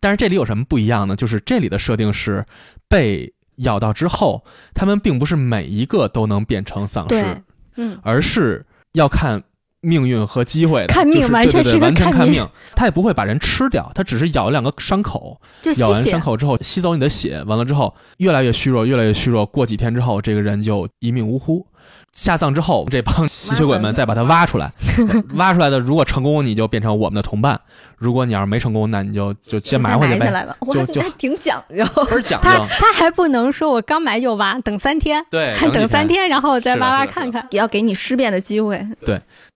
[0.00, 1.14] 但是这里有什么不一样呢？
[1.14, 2.46] 就是这里的设定是
[2.88, 4.42] 被咬到之后，
[4.72, 7.42] 他们并不是每一个都能变成丧尸，
[7.76, 8.64] 嗯，而是
[8.94, 9.42] 要看
[9.80, 12.46] 命运和机会的，看命就是完全是个看命。
[12.74, 16.20] 他也不会把人吃掉，他只是咬两个伤口，就吸血咬完伤。
[16.20, 19.44] 口之后吸走你的血，完了之后越来越虚弱，越来越虚弱。
[19.46, 21.66] 过几天之后，这个人就一命呜呼。
[22.12, 24.72] 下葬之后，这帮吸血鬼们再把他挖出来，
[25.34, 27.56] 挖出来的如果成功，你就变成我们的同伴；
[27.96, 30.18] 如果你要是没成功，那你就就先埋回去呗。
[30.18, 30.56] 埋下来吧。
[30.60, 31.84] 哇，就就还挺讲究。
[32.04, 37.46] 不是讲他究，他还不能说我刚埋就挖，等三天，对，还 等三天，然后我再挖挖看看。
[37.50, 38.84] 也要给你尸变的机会。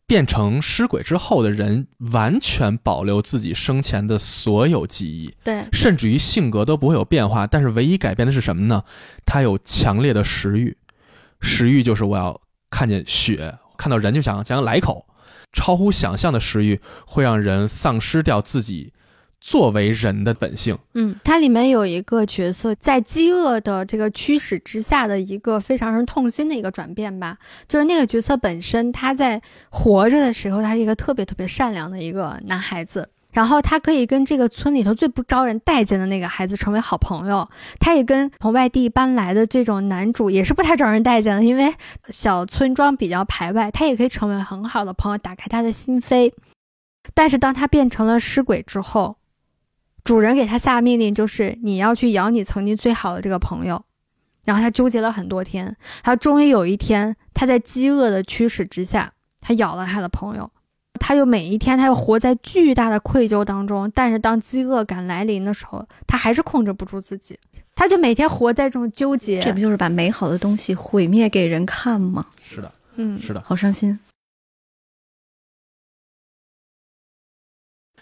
[0.06, 7.46] 变成尸鬼之后的人，完全保留自己生前的所有记忆，对，甚至于性格都不会有变化。
[7.46, 8.84] 但是唯一改变的是什么呢？
[9.24, 10.76] 他有强烈的食欲，
[11.40, 12.40] 食欲就是我要
[12.70, 15.06] 看见血，看到人就想想来一口。
[15.52, 18.92] 超乎想象的食欲会让人丧失掉自己
[19.46, 20.78] 作为人的本性。
[20.94, 27.36] 嗯，它里面有一个角色在饥饿的这个驱使之下的一个非常人痛心的一个转变吧，
[27.68, 33.10] 就是那个角色本身他在活着的时候，他是一个特别特别善良的一个男孩子。
[33.32, 37.46] 然后他可以跟这个村里头最不招人待见的那个孩子成为好朋友，
[37.78, 41.74] 他也跟从外地搬来的这种男主也是不太招人待见的，因为
[42.08, 46.32] 小村庄比较排外，他也可以成为很好的朋友，打开他的心扉。
[47.12, 49.16] 但是当他变成了尸鬼之后，
[50.04, 53.82] 主人给他下命令，就是你要去咬你曾经最好的这个朋友。
[54.44, 60.50] 然后他纠结了很多天，他终于有一天，他在饥饿的驱使之下，他咬了他的朋友。
[61.00, 63.90] 他又每一天，他又活在巨大的愧疚当中。
[63.94, 67.38] 但是当饥饿感来临的时候，他还是控制不住自己，
[67.74, 69.40] 他就每天活在这种纠结。
[69.40, 72.26] 这不就是把美好的东西毁灭给人看吗？
[72.42, 73.42] 是的，嗯，是的。
[73.44, 73.98] 好伤心。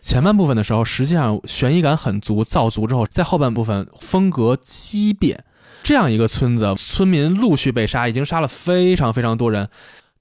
[0.05, 5.45] 前半部分的时候，实际上悬疑感很足，造足之后，在后半部分风格畸变，
[5.83, 9.69] 这样一个村子，村民陆续被杀，已经杀了非常非常多人。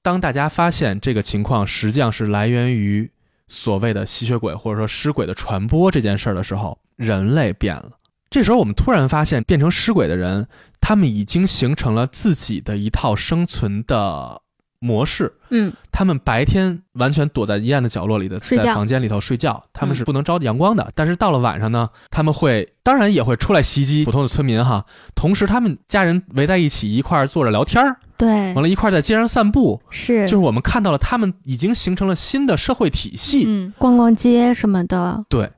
[0.02, 3.12] 当大家发现这个情况实际上是来源于
[3.48, 7.92] 所谓的吸血鬼或者说尸鬼的传播这件事儿的时候，人类变了。
[8.30, 10.48] 这时候我们突然发现，变成尸鬼的人，
[10.80, 14.41] 他们已经形成了自己的一套生存的
[14.82, 15.32] 模式。
[15.52, 20.92] 嗯，他们白天完全躲在阴暗的角落里的，在房间里头睡觉，他们是不能招阳光的。
[20.96, 24.86] 但是到了晚上呢，他们会当然也会出来袭击普通的村民哈。
[25.14, 29.82] 同时，他们家人围在一起一块儿坐着聊天儿，对完，了，一块儿在街上散步。
[29.90, 33.46] 是就是我们看到了他们已经形成了新的社会体系。
[33.48, 35.52] 嗯，逛逛街什么的，对，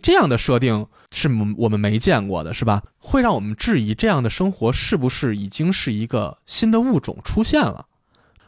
[0.00, 2.82] 这样的设定是我们没见过的，是吧？
[2.98, 7.86] 会让我们质疑这样的生活是不是已经是一个新的物种出现了，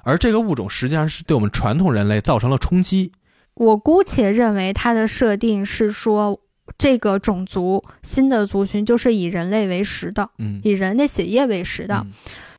[0.05, 3.13] 而这个物种实际上是对我们传统人类造成了冲击。
[3.55, 6.41] 我姑且认为它的设定是说，
[6.77, 12.13] 这个种族新的族群就是以人类为食的，嗯，以人类血液为食的，嗯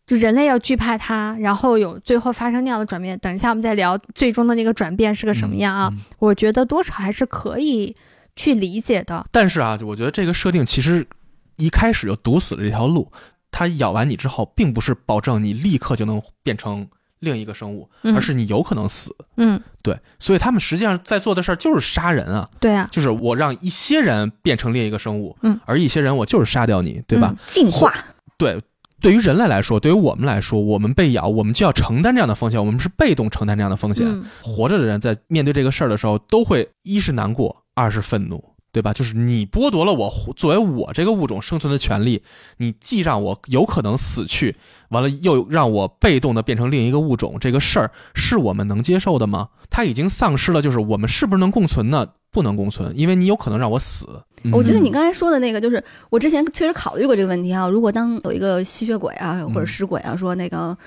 [0.08, 3.18] 就人类要惧怕它，然后有最后发生那样的转变。
[3.18, 5.90] 等一下我们再聊最终的那个转变是个什么样啊？
[5.92, 7.96] 嗯嗯我觉得多少还是可以
[8.36, 9.26] 去理解的。
[9.32, 11.08] 但是啊，我觉得这个设定其实
[11.58, 13.12] 一开始就堵死了这条路。
[13.50, 16.88] 它咬完你之后，并不是保证你立刻就能变成
[17.20, 19.16] 另一个生物，嗯而是你有可能死。
[19.38, 27.30] 嗯，对，所以他们实际上在做的事儿就是杀人啊，对啊，就是我让一些人变成另一个生物，嗯，而一些人我就是杀掉你，对吧？
[27.32, 27.94] 嗯进化，
[28.38, 28.62] 对，
[29.02, 34.06] 对于人类来说，对于我们来说，我们被咬，我们就要承担这样的风险，我们是被动承担这样的风险。
[34.08, 38.44] 嗯活着的人在面对这个事儿的时候，都会一是难过，二是愤怒，
[38.76, 38.92] 对吧？
[38.92, 42.22] 就是你剥夺了我作为我这个物种生存的权利，
[42.58, 44.58] 你既让我有可能死去，
[44.90, 49.48] 完了又让我被动的变成另一个物种，这个事儿是我们能接受的吗？
[49.70, 52.06] 它已经丧失了，就是我们是不是能共存呢？
[52.32, 54.06] 不能共存，因为你有可能让我死。
[54.52, 57.66] 我觉得嗯你刚才说的那个，就是我之前确实考虑过这个问题啊。
[57.66, 60.78] 如果当有一个吸血鬼啊，或者尸鬼啊，说那个，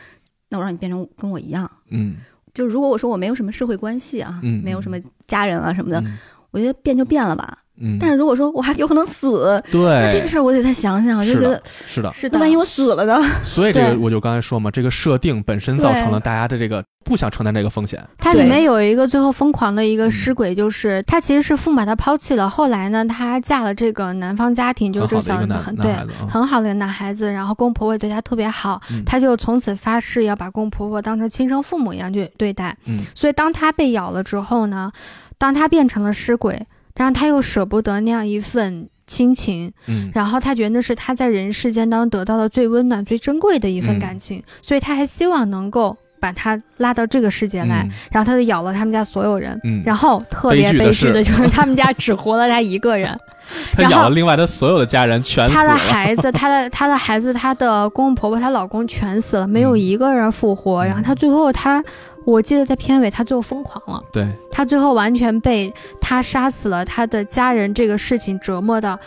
[0.50, 2.16] 那我让你变成跟我一样，嗯
[2.52, 6.18] 就如果我说我没有什么社会关系啊，嗯没有什么家人啊什么的，嗯
[6.50, 7.58] 我觉得变就变了吧。
[7.80, 13.22] 嗯，但是如果说我还有可能死，对，那这个事儿我得再想想，我就觉得，是的，是的，那万一我死了呢？
[13.42, 18.02] 所以这个我就刚才说嘛，这个设定本身造成了大家的这个不想承担这个风险。
[18.18, 25.94] 它里面有一个最后疯狂的一嗯个尸鬼，就是他其实是父母把他抛弃了，后来呢，他嫁了这个男方家庭，就是这个小很对
[26.28, 29.04] 很好的一个男孩子，然后公公婆婆对他特别好，嗯。
[29.04, 32.76] 他就从此发誓要把公公婆婆当成亲生父母一样去对待。
[32.86, 32.98] 嗯。
[33.14, 34.90] 所以当他被咬了之后呢，
[35.38, 36.66] 当他变成了尸鬼，
[36.98, 49.58] 然后他又舍不得那样一份亲情，嗯然后他觉得那是他在人世间当中得到的最温暖、最珍贵的一份嗯感情，所以他还希望能够把他拉到这个世界来，嗯然后他就咬了他们家所有人。
[49.64, 53.16] 嗯，然后特别悲剧的就是 他们家只活了他一个人，
[53.72, 55.74] 他咬了另外他所有的家人全死他的。
[55.74, 60.84] 孩子、他的他的孩子、他的公公婆婆、他老公全死了，没有嗯一个人复活。
[60.84, 61.82] 然后他最后他，
[62.30, 68.98] 我记得在片尾他最后疯狂了，对，他最后完全被他杀死了他的家人这个事情折磨到。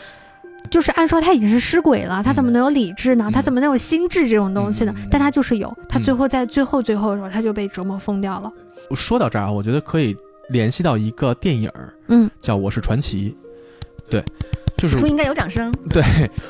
[0.70, 3.26] 就是按说他已经是尸鬼了，他怎么能有理智呢？
[3.28, 4.94] 嗯他怎么能有心智这种东西呢？
[4.98, 8.52] 嗯但他就是有，他嗯最后在最后最后的时候，他就被折磨疯掉了。
[8.96, 10.16] 说到这儿啊，我觉得可以
[10.50, 11.70] 联系到一个电影
[12.08, 13.36] 嗯，叫《我是传奇》，
[14.12, 14.24] 对，
[14.82, 15.72] 就是此处应该有掌声。
[15.90, 16.04] 对，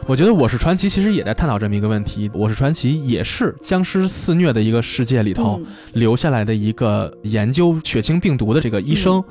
[0.08, 9.18] 我觉得《我是传奇》其实也在探讨这么一个问题，《我是传奇》也是僵尸肆虐的一个世界里头嗯留下来的一个研究血清病毒的这个医生。
[9.18, 9.24] 嗯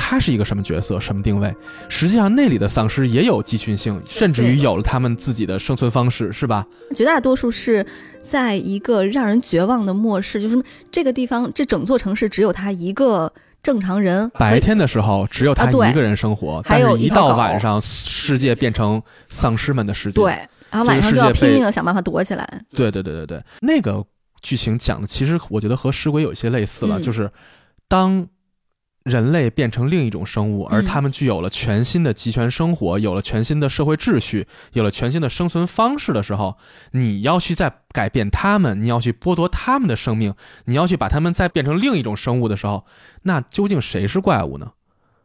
[0.00, 1.54] 他是一个什么角色，什么定位？
[1.88, 6.66] 实际上，那里的丧尸也有集群性，甚至于有了他们自己的生存方式，是吧？
[6.94, 7.84] 绝大多数是
[8.22, 13.30] 在一个让人绝望的末世，就是这个地方，这整座城市只有他一个
[13.62, 14.30] 正常人。
[14.30, 20.20] 白天的时候只有他一个人生活，还有但是一一到晚上，世界变成丧尸们的世界。
[20.20, 20.32] 对，
[20.70, 22.46] 然后晚上就要拼命的想办法躲起来。
[22.72, 24.04] 对对对对对，那个
[24.42, 27.30] 剧情讲的其实我觉得和尸鬼有些类似了，嗯就是
[27.88, 28.26] 当
[29.08, 36.56] 人类变成另一种生物，而嗯他们具有了全新的集权生活，有了全新的社会秩序，有了全新的生存方式的时候，
[36.92, 40.34] 你要去再改变他们，你要去剥夺他们的生命，
[40.66, 42.84] 你要去把他们再变成另一种生物的时候，
[43.22, 44.72] 那究竟谁是怪物呢？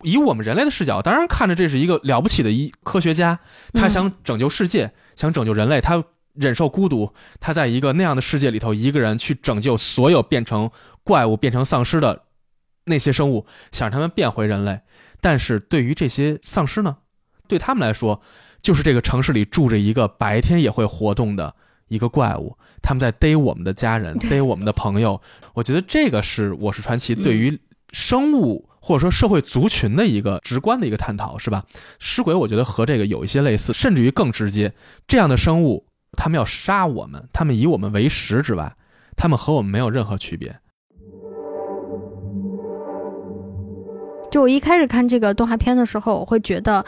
[0.02, 3.40] 以我们人类的视角，当然看着这是一个了不起的一科学家，
[3.74, 6.04] 他嗯想拯救世界，想拯救人类，他
[6.34, 10.70] 忍受孤独，他在一个那样的世界里头，一个人去拯救所有变成
[11.04, 12.23] 怪物、变成丧尸的
[12.86, 14.80] 那些生物，想让他们变回人类。
[15.22, 16.98] 但是对于这些丧尸呢，
[17.48, 18.22] 对他们来说，
[18.62, 21.56] 就是这个城市里住着一个白天也会活动的
[21.88, 25.22] 一个怪物，他们在逮我们的家人，逮我们的朋友。
[25.54, 27.60] 我觉得这个是《我是传奇》嗯对于
[27.92, 28.70] 生物。
[28.86, 31.64] 或者说社会族群的一个直观的一个探讨，是吧？
[32.00, 34.74] 尸鬼我觉得和这个有一些类似，甚至于更直接。
[35.08, 38.76] 这样的生物他们要杀我们，他们以我们为食之外，
[39.16, 40.60] 他们和我们没有任何区别。
[44.34, 46.84] 就我一开始看这个动画片的时候，我会觉得。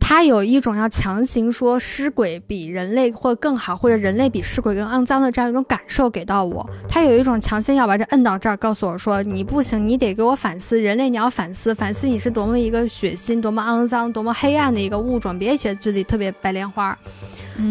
[0.00, 6.64] 他有一种要强行说尸鬼比人类或更好，或者人类比尸鬼更肮脏的这样一种感受给到我。
[6.88, 16.96] 他有一种强行要把这摁到这儿，告诉我说你不行，你得给我反思，人类你要反思，反思你是多么一个血腥、多么肮脏、多么黑暗的一个物种，别觉得自己特别白莲花。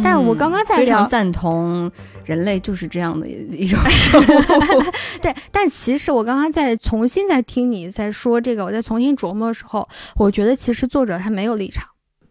[0.04, 1.92] 但我刚刚在非聊常赞同，
[2.26, 4.26] 人类就是这样的一种生物。
[5.22, 11.88] 对，但其实我刚刚在重新在听你在说这个，我在重新琢磨的时候，我觉得其实作者他没有立场。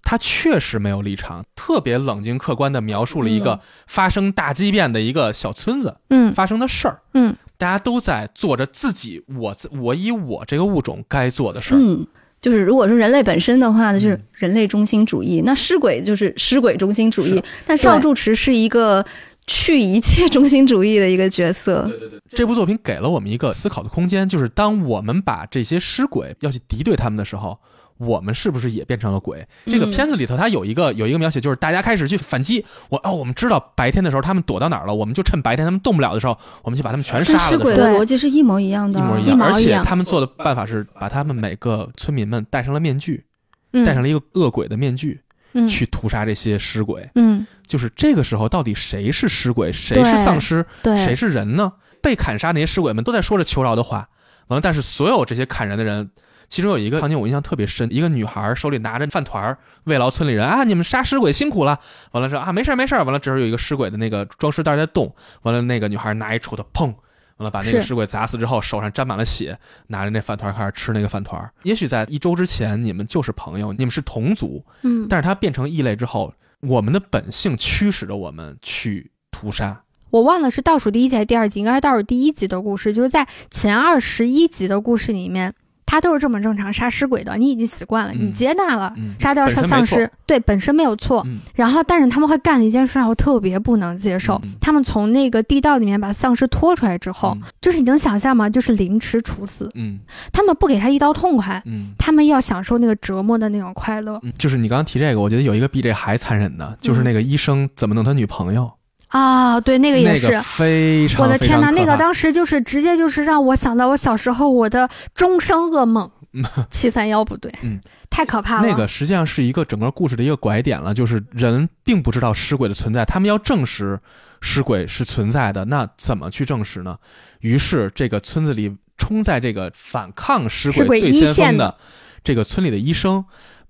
[0.09, 7.01] 他确实没有立场，特别冷静客观地描述了一嗯个发生大畸变的一个小村子嗯发生的事儿。
[7.15, 11.79] 嗯，大家都在做着自己我自我以我这个物种该做的事儿。
[11.81, 12.07] 嗯，
[12.41, 17.45] 就是如果说人类本身的话呢，就是嗯人类中心主义；那尸鬼就是尸鬼中心主义是。
[17.67, 19.05] 但邵住持是一个
[19.47, 21.91] 去一切中心主义的一个角色。
[22.31, 27.59] 这部作品给了我们一个思考的空间，就是当我们把这些尸鬼要去敌对他们的时候，
[27.99, 29.47] 我们是不是也变成了鬼？
[29.67, 32.65] 这个嗯片子里头它有一个有一个描写，就是大家开始去反击。
[32.91, 37.89] 我哦，我们知道白天的时候他们躲到哪儿了，我们就趁白天他们动不了的时候，我们就把他们全杀跟尸鬼了。
[37.89, 43.25] 对逻辑是一模一样的，一一模一样，而且他们做的办法是把他们每个村民们戴上了面具，
[43.73, 45.21] 嗯，戴上了一个恶鬼的面具，
[45.55, 47.09] 嗯去屠杀这些尸鬼。
[47.15, 50.65] 嗯，就是这个时候，到底谁是尸鬼，谁是丧尸，
[50.99, 51.73] 谁是人呢？
[52.03, 54.09] 被砍杀那些尸鬼们都在说着求饶的话，
[54.47, 56.11] 完了，但是所有这些砍人的人，
[56.49, 61.79] 其中有一个场景我印象特别深，一个女孩手里拿着饭团儿慰劳村里人啊，你们杀尸鬼辛苦了。
[62.13, 63.05] 完了说啊，没事儿没事儿。
[63.05, 66.95] 完了，这时候有一个尸鬼的那个装尸袋在动，完了那个女孩拿一锄头砰。
[67.39, 71.51] 完了，把那个尸鬼砸死之后，手上沾满了血，拿着那饭团开始吃那个饭团。
[71.65, 79.83] 也许在一周之前，你们就是朋友，你们是同族，嗯，但是它变成异类之后，我们的本性驱使着我们去屠杀。
[80.09, 85.53] 我忘了是倒数第一集还是第二集，应该是倒数第一集的故事，就是在前二十一集的故事里面，
[85.87, 88.27] 他都是这么正常杀尸鬼的，你已经习惯了，嗯。
[88.27, 88.93] 你接纳了。
[88.97, 91.39] 嗯，杀掉本身没错丧尸，对本身没有错，嗯。
[91.55, 94.39] 然后但是他们会干的一件事让我特别不能接受。
[94.45, 94.53] 嗯。
[94.61, 97.49] 他们从那个地道里面把丧尸拖出来之后，嗯。
[97.61, 98.51] 就是你能想象吗？
[98.51, 100.01] 就是凌迟处死，嗯。
[100.33, 101.93] 他们不给他一刀痛快，嗯。
[101.97, 104.19] 他们要享受那个折磨的那种快乐。
[104.25, 108.71] 嗯，就是你刚刚提这个，我觉得有一个比这还残忍的，就是那个医生怎么弄他女朋友，
[109.09, 109.61] 啊！
[109.61, 110.27] 对，那个也是。
[110.27, 116.11] 那个非常我的天哪，那个当时就是直接就是让我想到我小时候我的终生噩梦，
[116.71, 117.81] 七三幺不对，嗯，
[118.11, 118.69] 太可怕了。
[118.69, 123.99] 那个实际上是一个整个故事的一个拐点了，就是人并不知道尸鬼的存在，他们要证实
[124.41, 126.99] 尸鬼是存在的，那怎么去证实呢？
[127.41, 131.77] 于是这个村子里冲在这个反抗尸尸鬼鬼最先锋的
[132.25, 133.25] 这个村里的医生，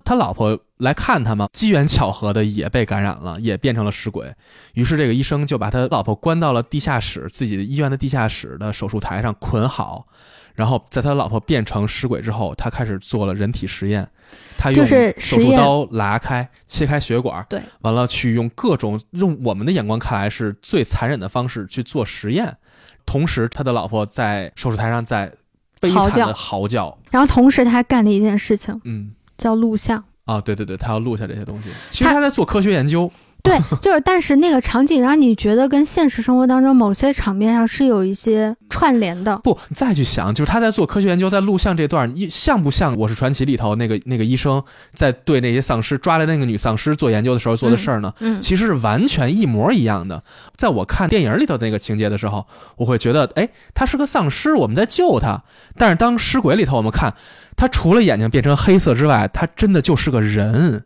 [0.06, 4.32] 他老婆来看他嘛，机缘巧合的也被感染了，也变成了尸鬼。
[4.74, 10.06] 于是这个医生就把他老婆关到了地下室，自己的医院的地下室的手术台上捆好。
[10.54, 14.08] 然后在他老婆变成尸鬼之后，他开始做了人体实验，
[14.56, 22.56] 他用就是手术刀拉开、切开血管，对，完了去用各种用我们的眼光看来是最残忍的方式去做实验。
[23.04, 25.30] 同时，他的老婆在手术台上在
[25.78, 29.12] 悲惨的嚎叫，然后同时他还干了一件事情，嗯。
[29.36, 30.02] 叫录像。
[30.24, 31.70] 啊，对对对，他要录下这些东西。
[31.88, 33.10] 其实他他在做科学研究，
[33.46, 39.38] 对， 就是，但是那个场景让你觉得跟现实生活当中某些场面上是有一些串联的。
[39.38, 48.12] 不，你再去想，就是他在做科学研究，在录像这段，一像不像《我是传奇》里头那个那个医生在对那些丧尸抓来那个女丧尸做研究的时候做的事儿呢？
[48.18, 50.22] 嗯，其实是完全一模一样的。
[50.56, 55.42] 在我看电影里头那个情节的时候，我会觉得，哎，他是个丧尸，我们在救他。
[55.76, 57.14] 但是当尸鬼里头，我们看
[57.56, 60.84] 他除了眼睛变成黑色之外，他真的就是个人。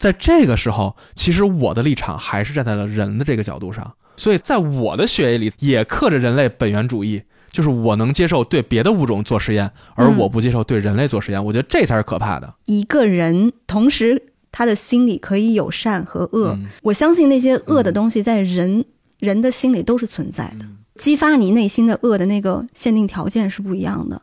[0.00, 7.22] 在这个时候，其实我的立场还是站在了人的这个角度上，所以在我的血液里也刻着人类本源主义，
[7.52, 11.44] 就是我能接受对别的物种做实验，而嗯我不接受对人类做实验。
[11.44, 12.54] 我觉得这才是可怕的。
[12.64, 18.82] 一个人同时他的心里可以有善和恶，嗯我相信那些恶的东西在人、
[19.18, 20.64] 人的心里都是存在的。
[20.98, 24.22] 激发你内心的恶的那个限定条件是不一样的。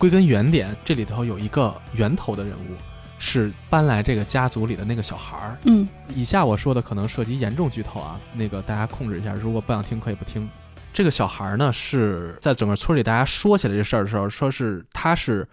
[0.00, 2.74] 归根原点，这里头有一个源头的人物，
[3.18, 5.58] 是搬来这个家族里的那个小孩儿。
[5.64, 10.48] 嗯以下我说的可能涉及严重剧透啊，那个大家控制一下，如果不想听可以不听。
[10.94, 15.46] 这个小孩儿呢，是在整个村里大家说起来这事儿的时候，说是他是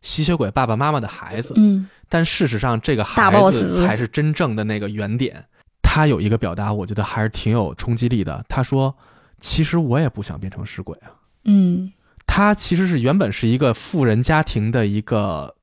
[0.00, 5.44] 吸血鬼爸爸妈妈的孩子，嗯但事实上这个孩子才是真正的那个原点。
[5.80, 8.44] 他有一个表达，我觉得还是挺有冲击力的。
[8.48, 8.92] 他说
[9.38, 11.12] ：“其实我也不想变成尸鬼啊。”
[11.44, 11.92] 嗯
[12.34, 15.54] 她其实是原本是一个富人家庭的一个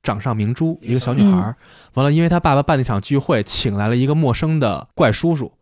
[0.00, 1.56] 掌上明珠，一个小女孩儿。
[1.94, 5.52] 完了，因为她爸爸办那场聚会，请来了一个陌生的怪叔叔。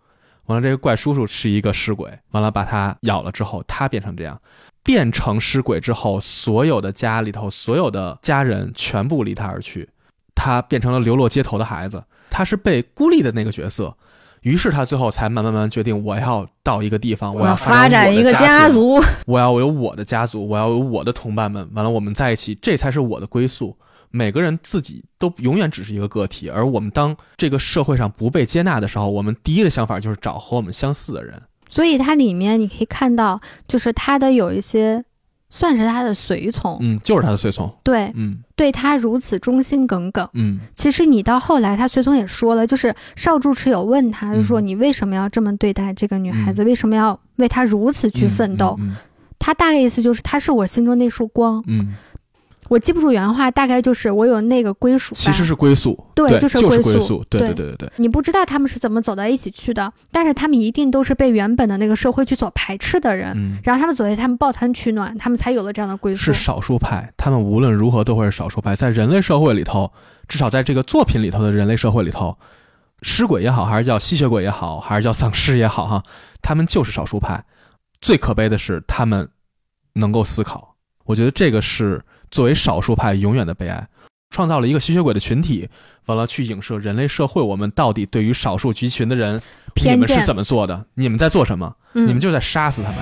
[0.45, 4.39] 完了，这个怪叔叔是一个尸鬼，完了把她咬了之后，她变成这样。
[4.83, 9.89] 变成尸鬼之后，所有的家里头所有的家人全部离他而去，
[10.35, 13.97] 他变成了流落街头的孩子，他是被孤立的那个角色。
[14.43, 23.77] 于是他最后才慢慢慢慢决定，我要到一个地方，我要发发展一个家家族，我要有我的家族，我要有我的同伴们，完了我们在一起，这才是我的归宿。
[24.11, 31.41] 每个人自己都永远只是一个个体，而我们当这个社会上不被接纳的时候，我们第一个想法就是找和我们相似的人。
[31.71, 35.03] 所以它里面你可以看到，就是它的有一些
[35.55, 37.71] 算是他的随从，嗯，就是他的随从。
[37.83, 40.27] 对，嗯对他如此忠心耿耿。
[40.33, 46.65] 嗯其实你到后来，他随从也说了，就是少住持有问他，就说嗯你为什么要这么对待这个女孩子？
[46.65, 48.75] 为什么要为她如此去奋斗？
[48.81, 48.97] 嗯
[49.39, 51.63] 他大概意思就是，她是我心中那束光。
[51.67, 51.95] 嗯，嗯
[52.73, 55.15] 我记不住原话，大概就是我有那个归属。
[55.15, 57.23] 其实是归宿，对对，就是归宿归宿。
[57.29, 66.33] 对对对对对对，你不知道他们是怎么走到一起去的，但是他们一定都是被原本的那个社会去所排斥的人，嗯，然后他们走在他们抱团取暖，他们才有了这样的归宿是。
[66.33, 69.93] 少数派，他们无论如何都会是少数派，在人类社会里头，
[70.27, 72.39] 至少在这个作品里头的人类社会里头，
[73.03, 76.03] 尸鬼也好，还是叫吸血鬼也好，还是叫丧尸也好，哈，
[76.41, 77.45] 他们就是少数派。
[78.01, 79.29] 最可悲的是，他们
[79.93, 80.75] 能够思考。
[81.05, 82.03] 我觉得这个是
[82.33, 83.87] 作为少数派永远的悲哀。
[84.31, 85.69] 创造了一个吸血鬼的群体，
[86.07, 89.39] 完了去影射人类社会，我们到底对于少数集群的人，
[89.85, 90.87] 你们是怎么做的？
[90.95, 91.77] 你们在做什么？
[91.93, 92.99] 嗯你们就在杀死他们。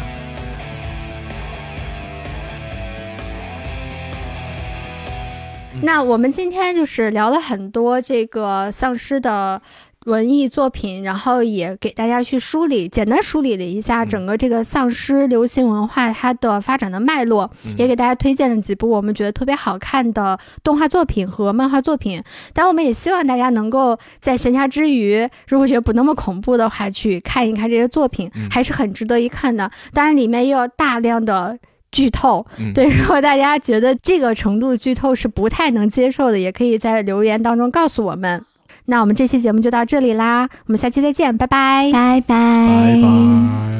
[5.82, 9.62] 那我们今天就是聊了很多这个丧尸的
[10.06, 22.22] 文艺作品，然后也给大家去梳理，简单梳理了一下嗯整个这个丧尸流行文化它的发展的脉络，嗯也给大家推荐了几部我们觉得特别好看的动画作品和漫画作品。
[22.54, 29.70] 但我们也希望大家能够在闲暇之余，如果觉得不那么恐怖的话，去看一看这些作品，嗯还是很值得一看的。
[29.92, 31.58] 当然，里面也有大量的。
[31.92, 38.44] 剧透，嗯对，如果大家觉得这个程度的剧透是不太能接受的，也可以在留言当中告诉我们。
[38.90, 41.90] 那我们这期节目就到这里啦，我们下期再见，拜拜。
[41.92, 43.79] 拜拜拜拜。